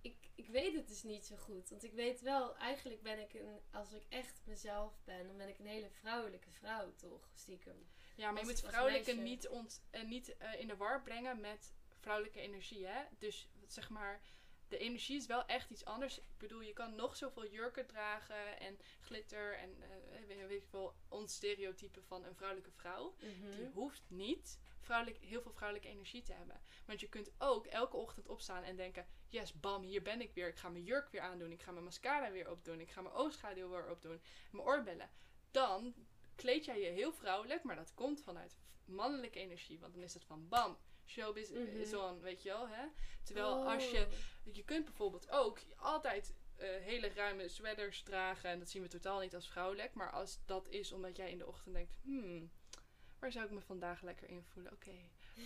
[0.01, 1.69] ik, ik weet het dus niet zo goed.
[1.71, 3.61] Want ik weet wel, eigenlijk ben ik een...
[3.71, 7.31] Als ik echt mezelf ben, dan ben ik een hele vrouwelijke vrouw, toch?
[7.35, 7.89] Stiekem.
[8.17, 12.41] Ja, maar je moet vrouwelijke niet, ont, eh, niet in de war brengen met vrouwelijke
[12.41, 12.87] energie.
[12.87, 13.03] Hè?
[13.19, 14.21] Dus zeg maar,
[14.71, 16.19] de energie is wel echt iets anders.
[16.19, 20.71] Ik bedoel, je kan nog zoveel jurken dragen en glitter en eh, weet, weet ik
[20.71, 23.15] wel, ons stereotype van een vrouwelijke vrouw.
[23.19, 23.57] Mhm.
[23.57, 26.61] Die hoeft niet vrouwelijk, heel veel vrouwelijke energie te hebben.
[26.87, 30.49] Want je kunt ook elke ochtend opstaan en denken: yes, bam, hier ben ik weer.
[30.49, 31.53] Ik ga mijn jurk weer aandoen.
[31.53, 32.81] Ik ga mijn mascara weer opdoen.
[32.81, 34.21] Ik ga mijn oogschaduw weer opdoen.
[34.51, 35.11] Mijn oorbellen.
[35.51, 35.95] Dan
[36.35, 39.79] kleed jij je heel vrouwelijk, maar dat komt vanuit mannelijke energie.
[39.79, 40.79] Want dan is het van bam,
[41.11, 41.81] showbiz Mhm.
[41.81, 42.69] is on, weet je wel.
[42.69, 42.87] Hè?
[43.25, 43.91] Terwijl als Oh.
[43.91, 44.07] je,
[44.53, 48.51] je kunt bijvoorbeeld ook altijd eh, hele ruime sweaters dragen.
[48.51, 49.95] En dat zien we totaal niet als vrouwelijk.
[49.95, 52.51] Maar als dat is omdat jij in de ochtend denkt, hmm,
[53.19, 54.73] waar zou ik me vandaag lekker in voelen?
[54.73, 54.91] Oké,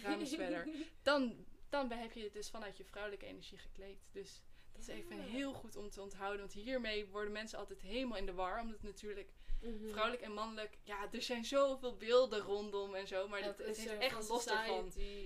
[0.03, 0.69] ruime sweater.
[1.03, 3.99] Dan, dan heb je het dus vanuit je vrouwelijke energie gekleed.
[4.13, 4.43] Dus
[4.73, 5.23] dat is even Ja.
[5.23, 6.41] heel goed om te onthouden.
[6.41, 8.61] Want hiermee worden mensen altijd helemaal in de war.
[8.61, 9.33] Omdat natuurlijk
[9.65, 9.89] Mhm.
[9.89, 10.79] vrouwelijk en mannelijk...
[10.83, 13.29] Ja, er zijn zoveel beelden rondom en zo.
[13.29, 14.45] Maar dat, het is echt los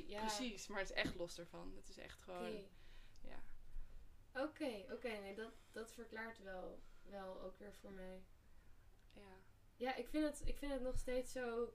[0.07, 0.21] Ja.
[0.21, 1.73] Precies, maar het is echt los ervan.
[1.77, 2.47] Het is echt gewoon...
[2.47, 2.69] Oké.
[3.21, 3.43] Ja.
[4.43, 8.23] Oké, oké, nee, dat, dat verklaart wel, wel ook weer voor mij.
[9.13, 9.37] ja.
[9.77, 11.73] Ja, ik vind het, ik vind het nog steeds zo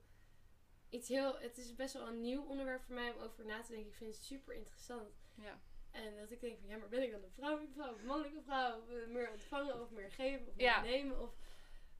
[0.90, 1.40] iets heel.
[1.40, 3.90] Het is best wel een nieuw onderwerp voor mij om over na te denken.
[3.90, 5.22] Ik vind het super interessant.
[5.36, 5.60] Ja.
[5.92, 8.42] En dat ik denk van ja, maar ben ik dan een vrouwelijke vrouw een mannelijke
[8.42, 8.78] vrouw?
[8.82, 10.82] Of eh, meer ontvangen of meer geven of meer Ja.
[10.82, 11.22] nemen?
[11.22, 11.34] Of,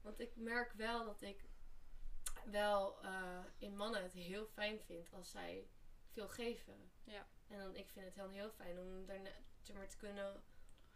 [0.04, 1.44] want ik merk wel dat ik
[2.44, 5.68] wel eh, in mannen het heel fijn vind als zij
[6.10, 6.90] veel geven.
[7.04, 7.28] Ja.
[7.48, 9.30] En dan ik vind het dan heel fijn om daarna
[9.74, 10.42] maar, te kunnen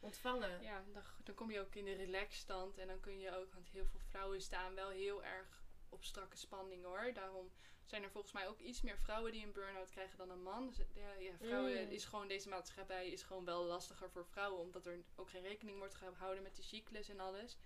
[0.01, 0.63] ontvangen.
[0.63, 3.69] Ja, dan, dan kom je ook in de relaxstand en dan kun je ook, want
[3.69, 7.13] heel veel vrouwen staan wel heel erg op strakke spanning hoor.
[7.15, 7.53] Daarom
[7.85, 10.67] zijn er volgens mij ook iets meer vrouwen die een burn-out krijgen dan een man.
[10.67, 11.91] Dus, ja, ja, vrouwen Mm.
[11.91, 14.61] is gewoon, deze maatschappij is gewoon wel lastiger voor vrouwen.
[14.61, 17.59] Omdat er ook geen rekening wordt gehouden met de cyclus en alles.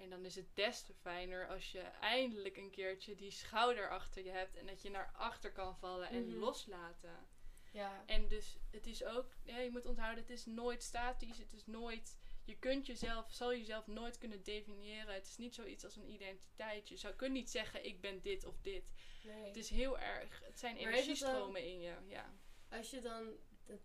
[0.00, 4.24] En dan is het des te fijner als je eindelijk een keertje die schouder achter
[4.24, 4.56] je hebt.
[4.56, 6.38] En dat je naar achter kan vallen en Mhm.
[6.38, 7.26] loslaten.
[7.72, 8.02] Ja.
[8.06, 11.38] En dus het is ook, ja, je moet onthouden, het is nooit statisch.
[11.38, 15.14] Het is nooit, je kunt jezelf, zal jezelf nooit kunnen definiëren.
[15.14, 16.88] Het is niet zoiets als een identiteit.
[16.88, 18.92] Je zou kunt niet zeggen, ik ben dit of dit.
[19.24, 19.44] Nee.
[19.44, 21.94] Het is heel erg, het zijn energiestromen in je.
[22.06, 22.34] Ja.
[22.70, 23.36] Als je dan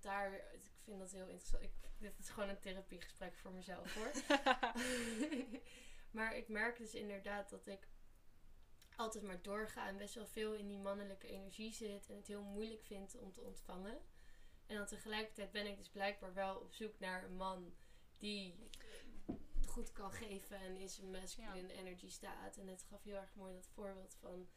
[0.02, 0.34] daar.
[0.34, 1.64] Ik vind dat heel interessant.
[1.64, 4.12] Ik, dit is gewoon een therapiegesprek voor mezelf hoor.
[6.16, 7.88] maar ik merk dus inderdaad dat ik
[8.96, 12.44] altijd maar doorga en best wel veel in die mannelijke energie zit en het heel
[12.44, 13.98] moeilijk vind om te ontvangen.
[14.68, 17.74] En dan tegelijkertijd ben ik dus blijkbaar wel op zoek naar een man
[18.20, 18.70] die
[19.66, 22.58] goed kan geven en in zijn masculine energy staat.
[22.58, 24.48] En het gaf heel erg mooi dat voorbeeld van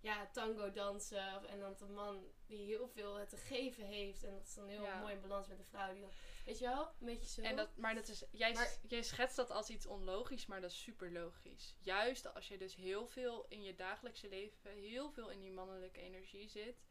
[0.00, 1.36] ja, tango dansen.
[1.36, 4.22] Of, en dan een man die heel veel te geven heeft.
[4.24, 5.00] En dat is dan heel Ja.
[5.00, 6.10] mooi in balans met een vrouw die dan,
[6.44, 7.42] weet je wel, een beetje zo.
[7.42, 10.70] En dat, maar dat is, jij, Maar- jij schetst dat als iets onlogisch, maar dat
[10.70, 11.74] is super logisch.
[11.80, 16.00] Juist als je dus heel veel in je dagelijkse leven, heel veel in die mannelijke
[16.00, 16.82] energie zit,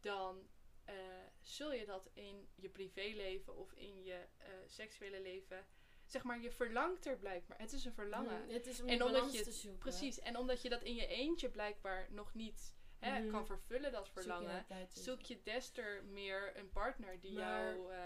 [0.00, 0.48] dan
[0.84, 0.94] eh,
[1.40, 5.66] zul je dat in je privéleven of in je eh, seksuele leven,
[6.06, 7.58] zeg maar, je verlangt er blijkbaar.
[7.58, 8.42] Het is een verlangen.
[8.44, 9.78] Mm, het is om En omdat je- te zoeken.
[9.80, 10.20] Precies.
[10.20, 13.30] En omdat je dat in je eentje blijkbaar nog niet hè, Mhm.
[13.30, 17.74] kan vervullen, dat Zoek je verlangen, zoek je des te meer een partner die Maar-
[17.74, 17.92] jou.
[17.92, 17.98] eh,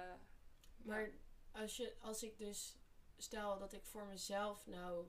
[0.76, 1.12] Maar ja.
[1.52, 2.76] als, je, als ik dus
[3.16, 5.08] stel dat ik voor mezelf nou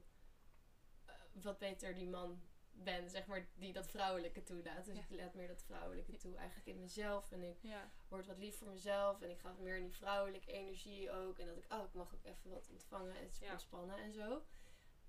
[1.05, 2.41] eh, wat beter die man
[2.83, 4.85] ben, zeg maar, die dat vrouwelijke toelaat.
[4.85, 5.01] Dus Ja.
[5.09, 7.31] ik laat meer dat vrouwelijke toe eigenlijk in mezelf.
[7.31, 7.91] En ik ja.
[8.07, 9.21] word wat lief voor mezelf.
[9.21, 11.39] En ik ga meer in die vrouwelijke energie ook.
[11.39, 14.45] En dat ik, oh, ik mag ook even wat ontvangen en ontspannen en zo.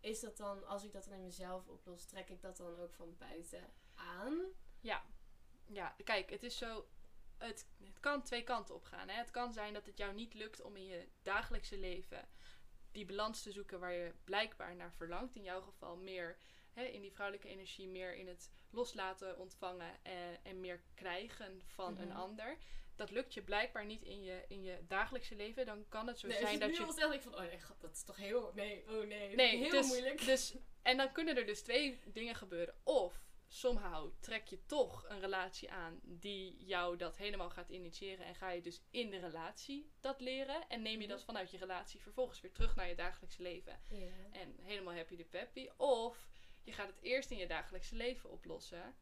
[0.00, 2.94] Is dat dan, als ik dat dan in mezelf oplos, trek ik dat dan ook
[2.94, 4.38] van buiten aan?
[4.80, 5.04] Ja.
[5.66, 6.88] ja, kijk, het is zo.
[7.38, 9.08] Het, het kan twee kanten op gaan.
[9.08, 9.14] Hè.
[9.14, 12.28] Het kan zijn dat het jou niet lukt om in je dagelijkse leven
[12.92, 15.36] die balans te zoeken waar je blijkbaar naar verlangt.
[15.36, 16.36] In jouw geval meer
[16.72, 21.98] hè, in die vrouwelijke energie, meer in het loslaten, ontvangen en, en meer krijgen van
[21.98, 22.16] een Mhm.
[22.16, 22.56] ander.
[22.96, 25.66] Dat lukt je blijkbaar niet in je, in je dagelijkse leven.
[25.66, 27.34] Dan kan het zo nee, zijn als dat je nu je al zegt, ik van,
[27.34, 30.24] oh nee, god, dat is toch heel, nee, oh nee, Nee, heel dus, moeilijk.
[30.24, 32.74] Dus, en dan kunnen er dus twee dingen gebeuren.
[32.82, 38.24] Of somehow trek je toch een relatie aan die jou dat helemaal gaat initiëren.
[38.26, 40.68] En ga je dus in de relatie dat leren.
[40.68, 41.26] En neem je dat Mhm.
[41.26, 43.80] vanuit je relatie vervolgens weer terug naar je dagelijkse leven.
[44.32, 45.68] En helemaal happy de peppy.
[45.76, 46.28] Of
[46.62, 48.94] je gaat het eerst in je dagelijkse leven oplossen.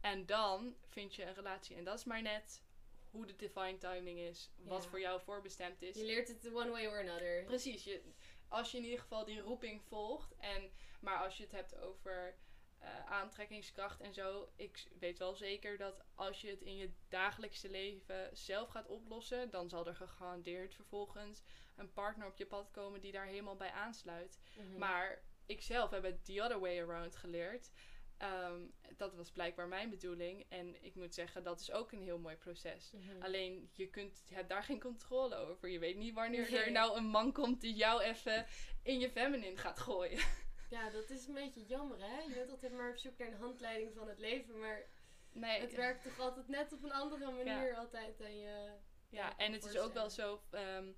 [0.00, 1.76] En dan vind je een relatie.
[1.76, 2.62] En dat is maar net
[3.10, 4.50] hoe de divine timing is.
[4.56, 4.88] Wat Ja.
[4.88, 5.96] voor jou voorbestemd is.
[5.96, 7.44] Je leert het one way or another.
[7.44, 8.02] Precies, je,
[8.48, 10.34] als je in ieder geval die roeping volgt.
[10.38, 10.70] En,
[11.00, 12.36] maar als je het hebt over
[12.78, 14.48] eh, aantrekkingskracht en zo.
[14.56, 19.50] Ik weet wel zeker dat als je het in je dagelijkse leven zelf gaat oplossen.
[19.50, 21.42] Dan zal er gegarandeerd vervolgens
[21.76, 24.38] een partner op je pad komen die daar helemaal bij aansluit.
[24.56, 24.78] Mhm.
[24.78, 27.70] Maar ik zelf heb het the other way around geleerd.
[28.16, 28.60] Ehm,
[28.96, 30.46] dat was blijkbaar mijn bedoeling.
[30.48, 32.90] En ik moet zeggen, dat is ook een heel mooi proces.
[32.92, 33.22] Mhm.
[33.22, 35.68] Alleen je kunt, je hebt daar geen controle over.
[35.68, 36.60] Je weet niet wanneer Nee.
[36.60, 38.46] er nou een man komt die jou even
[38.82, 40.18] in je feminine gaat gooien.
[40.70, 42.20] Ja, dat is een beetje jammer, hè?
[42.20, 44.86] Je bent altijd maar op zoek naar een handleiding van het leven, maar
[45.32, 48.70] Nee, het werkt toch altijd net op een andere manier altijd dan je...
[49.08, 50.42] ja, en het is ook wel zo.
[50.50, 50.92] ehm,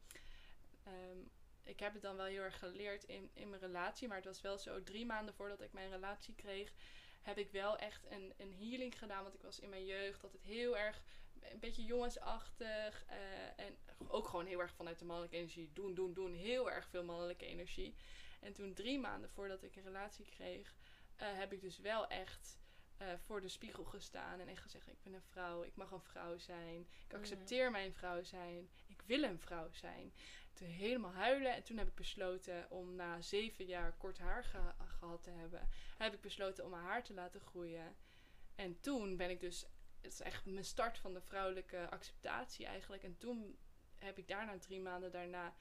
[0.85, 1.19] ehm,
[1.69, 4.09] ik heb het dan wel heel erg geleerd in, in mijn relatie.
[4.09, 6.73] Maar het was wel zo, drie maanden voordat ik mijn relatie kreeg,
[7.23, 9.23] heb ik wel echt een, een healing gedaan.
[9.23, 11.03] Want ik was in mijn jeugd altijd heel erg
[11.41, 13.05] een beetje jongensachtig.
[13.07, 15.71] eh, en ook gewoon heel erg vanuit de mannelijke energie.
[15.73, 16.35] Doen, doen, doen.
[16.35, 17.95] Heel erg veel mannelijke energie.
[18.41, 20.75] En toen drie maanden voordat ik een relatie kreeg,
[21.17, 22.59] eh, heb ik dus wel echt
[22.97, 24.41] eh, voor de spiegel gestaan.
[24.41, 25.63] En echt gezegd, ik ben een vrouw.
[25.63, 26.87] Ik mag een vrouw zijn.
[27.07, 28.69] Ik accepteer mijn vrouw zijn.
[28.87, 30.13] Ik wil een vrouw zijn.
[30.67, 31.55] Helemaal huilen.
[31.55, 35.69] En toen heb ik besloten om na zeven jaar kort haar ge- gehad te hebben,
[35.99, 37.97] heb ik besloten om mijn haar te laten groeien.
[38.55, 39.67] En toen ben ik dus,
[40.01, 43.03] het is echt mijn start van de vrouwelijke acceptatie eigenlijk.
[43.03, 43.59] En toen
[43.99, 45.55] heb ik daarna drie maanden daarna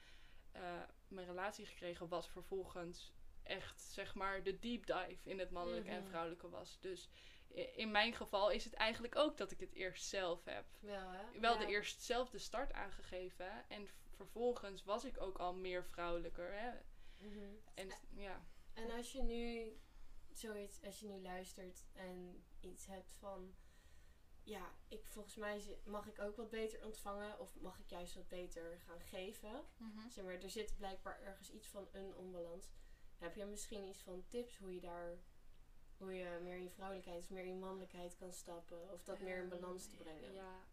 [0.52, 0.62] eh,
[1.08, 5.98] mijn relatie gekregen, wat vervolgens echt zeg maar de deep dive in het mannelijke en
[6.00, 6.08] Mhm.
[6.08, 6.78] vrouwelijke was.
[6.80, 7.08] Dus
[7.74, 11.40] in mijn geval is het eigenlijk ook dat ik het eerst zelf heb Wel, hè?
[11.40, 11.58] wel Ja.
[11.58, 13.68] de eerst zelf de start aangegeven.
[13.68, 13.88] En
[14.18, 16.52] vervolgens was ik ook al meer vrouwelijker.
[16.52, 16.70] Hè?
[17.18, 17.54] Mhm.
[17.74, 18.46] En ja.
[18.72, 19.72] En als je nu
[20.32, 23.54] zoiets, als je nu luistert en iets hebt van,
[24.42, 28.28] ja, ik volgens mij mag ik ook wat beter ontvangen of mag ik juist wat
[28.28, 29.64] beter gaan geven.
[30.08, 32.70] Zeg maar, er zit blijkbaar ergens iets van een onbalans.
[33.16, 35.18] Heb je misschien iets van tips hoe je daar
[35.98, 38.92] hoe je meer in je vrouwelijkheid of meer in je mannelijkheid kan stappen.
[38.92, 40.32] Of dat meer in Ehm, balans te brengen.
[40.32, 40.66] Ja.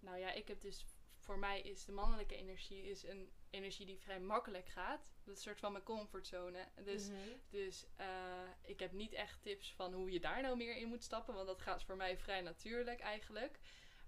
[0.00, 0.86] Nou ja, ik heb dus...
[1.22, 5.12] Voor mij is de mannelijke energie is een energie die vrij makkelijk gaat.
[5.24, 6.68] Dat is een soort van mijn comfortzone.
[6.84, 7.18] Dus, Mhm.
[7.50, 11.02] dus eh, ik heb niet echt tips van hoe je daar nou meer in moet
[11.04, 11.34] stappen.
[11.34, 13.58] Want dat gaat voor mij vrij natuurlijk eigenlijk.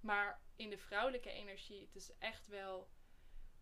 [0.01, 2.89] Maar in de vrouwelijke energie, het is echt wel...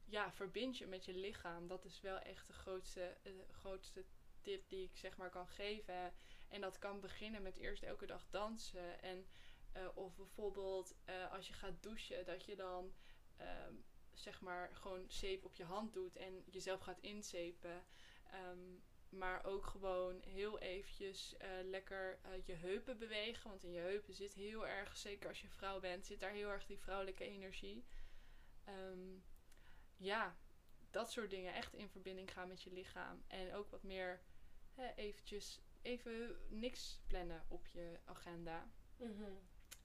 [0.04, 1.66] Ja, verbind je met je lichaam.
[1.68, 4.04] Dat is wel echt de grootste, eh, grootste
[4.40, 6.14] tip die ik zeg maar kan geven.
[6.48, 9.02] En dat kan beginnen met eerst elke dag dansen.
[9.02, 9.26] En,
[9.72, 10.94] eh, of bijvoorbeeld
[11.30, 12.94] als je gaat douchen, dat je dan
[13.36, 13.74] ehm,
[14.12, 17.84] zeg maar gewoon zeep op je hand doet en jezelf gaat inzepen.
[18.30, 18.78] Ehm,
[19.08, 23.50] maar ook gewoon heel eventjes eh, lekker eh, je heupen bewegen.
[23.50, 26.48] Want in je heupen zit heel erg, zeker als je vrouw bent, zit daar heel
[26.50, 27.84] erg die vrouwelijke energie.
[28.64, 29.18] Ehm,
[29.96, 30.36] ja,
[30.90, 31.54] dat soort dingen.
[31.54, 33.24] Echt in verbinding gaan met je lichaam.
[33.26, 34.22] En ook wat meer
[34.74, 38.70] hè, eventjes even niks plannen op je agenda.
[38.96, 39.32] Mhm.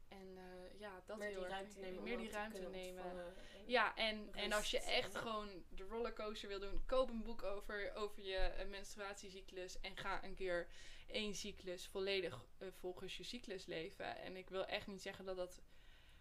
[0.08, 2.04] En eh, ja, dat meer heel die ruimte nemen.
[2.04, 3.04] Meer die te ruimte nemen.
[3.04, 7.24] ontvangen en- Ja, en, en als je echt gewoon de rollercoaster wil doen, koop een
[7.24, 10.68] boek over, over je eh, menstruatiecyclus en ga een keer
[11.08, 14.18] één cyclus volledig eh, volgens je cyclus leven.
[14.18, 15.62] En ik wil echt niet zeggen dat dat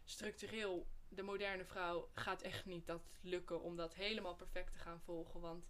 [0.04, 5.00] structureel, de moderne vrouw gaat echt niet dat lukken om dat helemaal perfect te gaan
[5.00, 5.40] volgen.
[5.40, 5.66] Want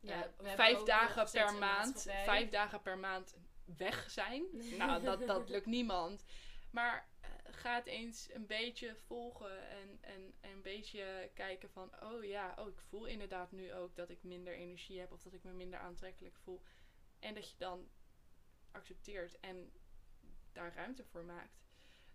[0.00, 3.36] Ja, eh, vijf dagen per maand, vijf dagen per maand
[3.76, 4.44] weg zijn.
[4.78, 6.24] nou, dat, dat lukt niemand.
[6.70, 7.15] Maar eh,
[7.56, 12.54] ga het eens een beetje volgen en, en, en een beetje kijken van, oh ja,
[12.58, 15.52] oh, ik voel inderdaad nu ook dat ik minder energie heb of dat ik me
[15.52, 16.62] minder aantrekkelijk voel.
[17.18, 17.88] En dat je dan
[18.70, 19.72] accepteert en
[20.52, 21.64] daar ruimte voor maakt.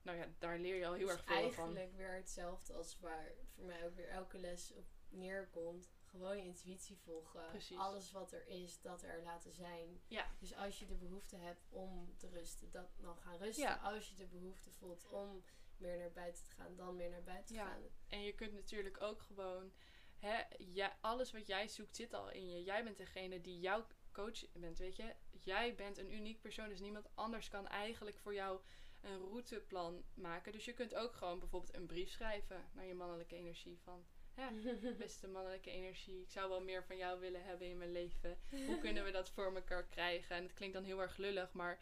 [0.01, 1.63] Nou ja, daar leer je al heel Dus erg veel van.
[1.63, 5.91] eigenlijk weer hetzelfde als waar voor mij ook weer elke les op neerkomt.
[6.11, 7.49] Gewoon je intuïtie volgen.
[7.49, 7.77] Precies.
[7.77, 10.01] Alles wat er is, dat er laten zijn.
[10.07, 10.35] Ja.
[10.39, 13.63] Dus als je de behoefte hebt om te rusten, dat dan gaan rusten.
[13.63, 13.75] Ja.
[13.75, 15.43] Als je de behoefte voelt om
[15.77, 17.65] meer naar buiten te gaan, dan meer naar buiten Ja.
[17.65, 17.81] gaan.
[18.07, 19.71] En je kunt natuurlijk ook gewoon,
[20.17, 22.63] hè, ja, alles wat jij zoekt zit al in je.
[22.63, 25.15] Jij bent degene die jouw coach bent, weet je.
[25.31, 28.61] Jij bent een uniek persoon, dus niemand anders kan eigenlijk voor jou
[29.01, 30.51] een routeplan maken.
[30.51, 34.05] Dus je kunt ook gewoon bijvoorbeeld een brief schrijven naar je mannelijke energie van...
[34.35, 34.51] Ja,
[34.97, 38.37] beste mannelijke energie, ik zou wel meer van jou willen hebben in mijn leven.
[38.65, 40.35] Hoe kunnen we dat voor elkaar krijgen?
[40.35, 41.79] En het klinkt dan heel erg lullig, maar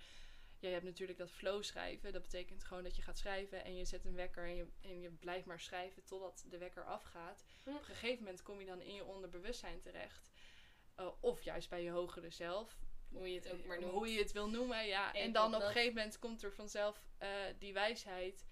[0.60, 2.14] ja, je hebt natuurlijk dat flow schrijven.
[2.14, 5.00] Dat betekent gewoon dat je gaat schrijven en je zet een wekker en je, en
[5.00, 7.44] je blijft maar schrijven totdat de wekker afgaat.
[7.66, 10.32] Op een gegeven moment kom je dan in je onderbewustzijn terecht.
[11.00, 12.78] Uh, of juist bij je hogere zelf.
[13.12, 13.94] Hoe je het ook maar noemt.
[13.94, 15.14] Hoe je het wil noemen, ja.
[15.14, 17.30] En dan op een gegeven moment komt er vanzelf uh,
[17.60, 18.46] die wijsheid.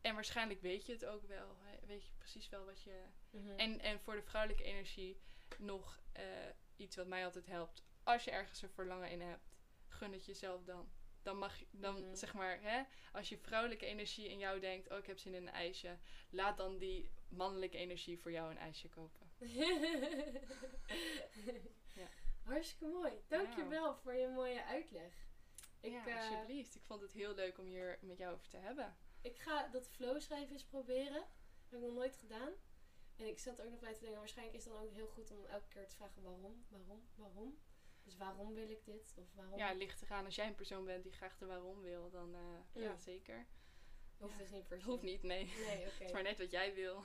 [0.00, 1.56] En waarschijnlijk weet je het ook wel.
[1.60, 1.86] hè.
[1.86, 3.02] Weet je precies wel wat je...
[3.30, 3.58] Mhm.
[3.58, 5.20] En, en voor de vrouwelijke energie
[5.58, 6.22] nog uh,
[6.76, 7.82] iets wat mij altijd helpt.
[8.02, 9.48] Als je ergens een verlangen in hebt,
[9.88, 10.90] gun het jezelf dan.
[11.22, 12.14] Dan mag je, dan Mhm.
[12.14, 15.46] zeg maar, hè, als je vrouwelijke energie in jou denkt, oh ik heb zin in
[15.46, 15.98] een ijsje,
[16.30, 19.30] laat dan die mannelijke energie voor jou een ijsje kopen.
[21.94, 22.08] Ja.
[22.42, 23.12] Hartstikke mooi.
[23.28, 25.12] Dankjewel voor je mooie uitleg.
[25.80, 26.74] Ik, ja, eh, alsjeblieft.
[26.74, 28.96] Ik vond het heel leuk om hier met jou over te hebben.
[29.22, 31.12] ik ga dat flow schrijven eens proberen.
[31.12, 32.52] Dat heb ik nog nooit gedaan.
[33.18, 35.30] En ik zat ook nog bij te denken, waarschijnlijk is het dan ook heel goed
[35.30, 37.58] om elke keer te vragen waarom, waarom, waarom.
[38.04, 39.14] Dus waarom wil ik dit?
[39.16, 39.58] Of waarom?
[39.58, 42.34] Ja, het ligt eraan als jij een persoon bent die graag de waarom wil, dan
[42.34, 43.46] uh, ja, zeker.
[44.18, 44.38] Hoeft ja.
[44.38, 44.86] dus niet per se.
[44.86, 45.44] Hoeft niet, nee.
[45.44, 45.92] Nee, oké.
[45.98, 47.04] Het is maar net wat jij wil.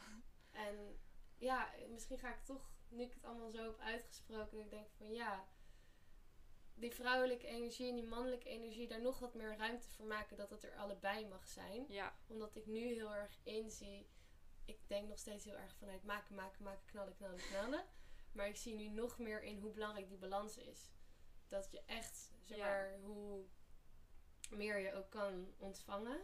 [0.51, 0.99] En
[1.37, 5.13] ja, misschien ga ik toch, nu ik het allemaal zo heb uitgesproken, ik denk van
[5.13, 5.47] ja,
[6.75, 10.49] die vrouwelijke energie en die mannelijke energie, daar nog wat meer ruimte voor maken dat
[10.49, 11.85] het er allebei mag zijn.
[11.87, 14.07] Ja, Omdat ik nu heel erg inzie,
[14.65, 17.85] ik denk nog steeds heel erg vanuit maken, maken, maken, knallen, knallen, knallen.
[18.31, 20.91] Maar ik zie nu nog meer in hoe belangrijk die balans is.
[21.47, 22.65] Dat je echt, zeg Ja.
[22.65, 23.45] maar, hoe
[24.49, 26.19] meer je ook kan ontvangen,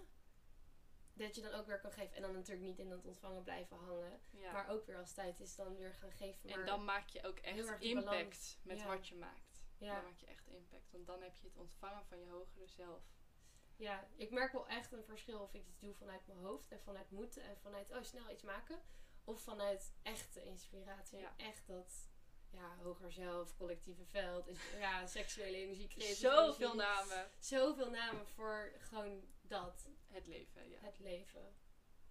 [1.13, 2.15] dat je dan ook weer kan geven.
[2.15, 4.21] En dan natuurlijk niet in dat ontvangen blijven hangen.
[4.29, 4.51] ja.
[4.51, 6.49] Maar ook weer als tijd is dan weer gaan geven.
[6.49, 8.87] Maar en dan maak je ook echt impact met Ja.
[8.87, 9.63] wat je maakt.
[9.77, 10.91] ja, Dan maak je echt impact.
[10.91, 13.03] Want dan heb je het ontvangen van je hogere zelf.
[13.80, 16.80] Ja, ik merk wel echt een verschil of ik iets doe vanuit mijn hoofd en
[16.80, 18.82] vanuit moeten en vanuit oh snel iets maken.
[19.23, 21.19] Of vanuit echte inspiratie.
[21.19, 21.34] Ja.
[21.38, 22.09] Echt dat
[22.51, 24.49] ja, hoger zelf, collectieve veld,
[24.80, 27.30] ja, seksuele energie, creatieve Zoveel namen.
[27.39, 30.80] Zoveel namen voor gewoon dat, Het leven, ja.
[30.80, 31.55] het leven.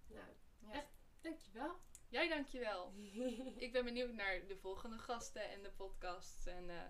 [0.07, 0.27] Nou,
[0.59, 0.71] ja.
[0.71, 0.91] echt.
[1.21, 1.79] dankjewel.
[2.07, 2.93] Jij dankjewel.
[3.65, 6.45] Ik ben benieuwd naar de volgende gasten en de podcasts.
[6.45, 6.87] En eh,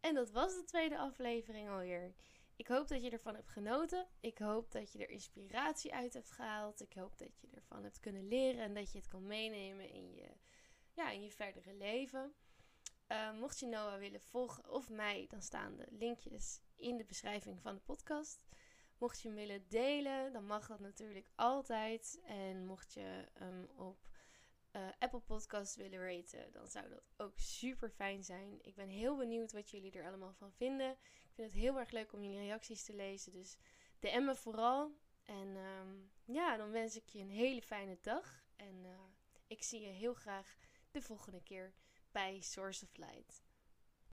[0.00, 2.14] En dat was de tweede aflevering alweer.
[2.56, 4.06] Ik hoop dat je ervan hebt genoten.
[4.20, 6.80] Ik hoop dat je er inspiratie uit hebt gehaald.
[6.80, 10.14] Ik hoop dat je ervan hebt kunnen leren en dat je het kan meenemen in
[10.14, 10.28] je,
[10.92, 12.34] ja, in je verdere leven.
[13.08, 17.60] Uh, mocht je Noah willen volgen of mij, dan staan de linkjes in de beschrijving
[17.60, 18.46] van de podcast.
[18.98, 22.20] Mocht je hem willen delen, dan mag dat natuurlijk altijd.
[22.24, 24.07] En mocht je hem op
[24.78, 28.58] uh, Apple Podcasts willen raten, dan zou dat ook super fijn zijn.
[28.62, 30.90] Ik ben heel benieuwd wat jullie er allemaal van vinden.
[30.90, 33.32] Ik vind het heel erg leuk om jullie reacties te lezen.
[33.32, 33.56] Dus
[33.98, 34.92] DM me vooral.
[35.24, 38.44] En um, ja, dan wens ik je een hele fijne dag.
[38.56, 38.90] En uh,
[39.46, 40.56] ik zie je heel graag
[40.90, 41.72] de volgende keer
[42.10, 43.47] bij Source of Light.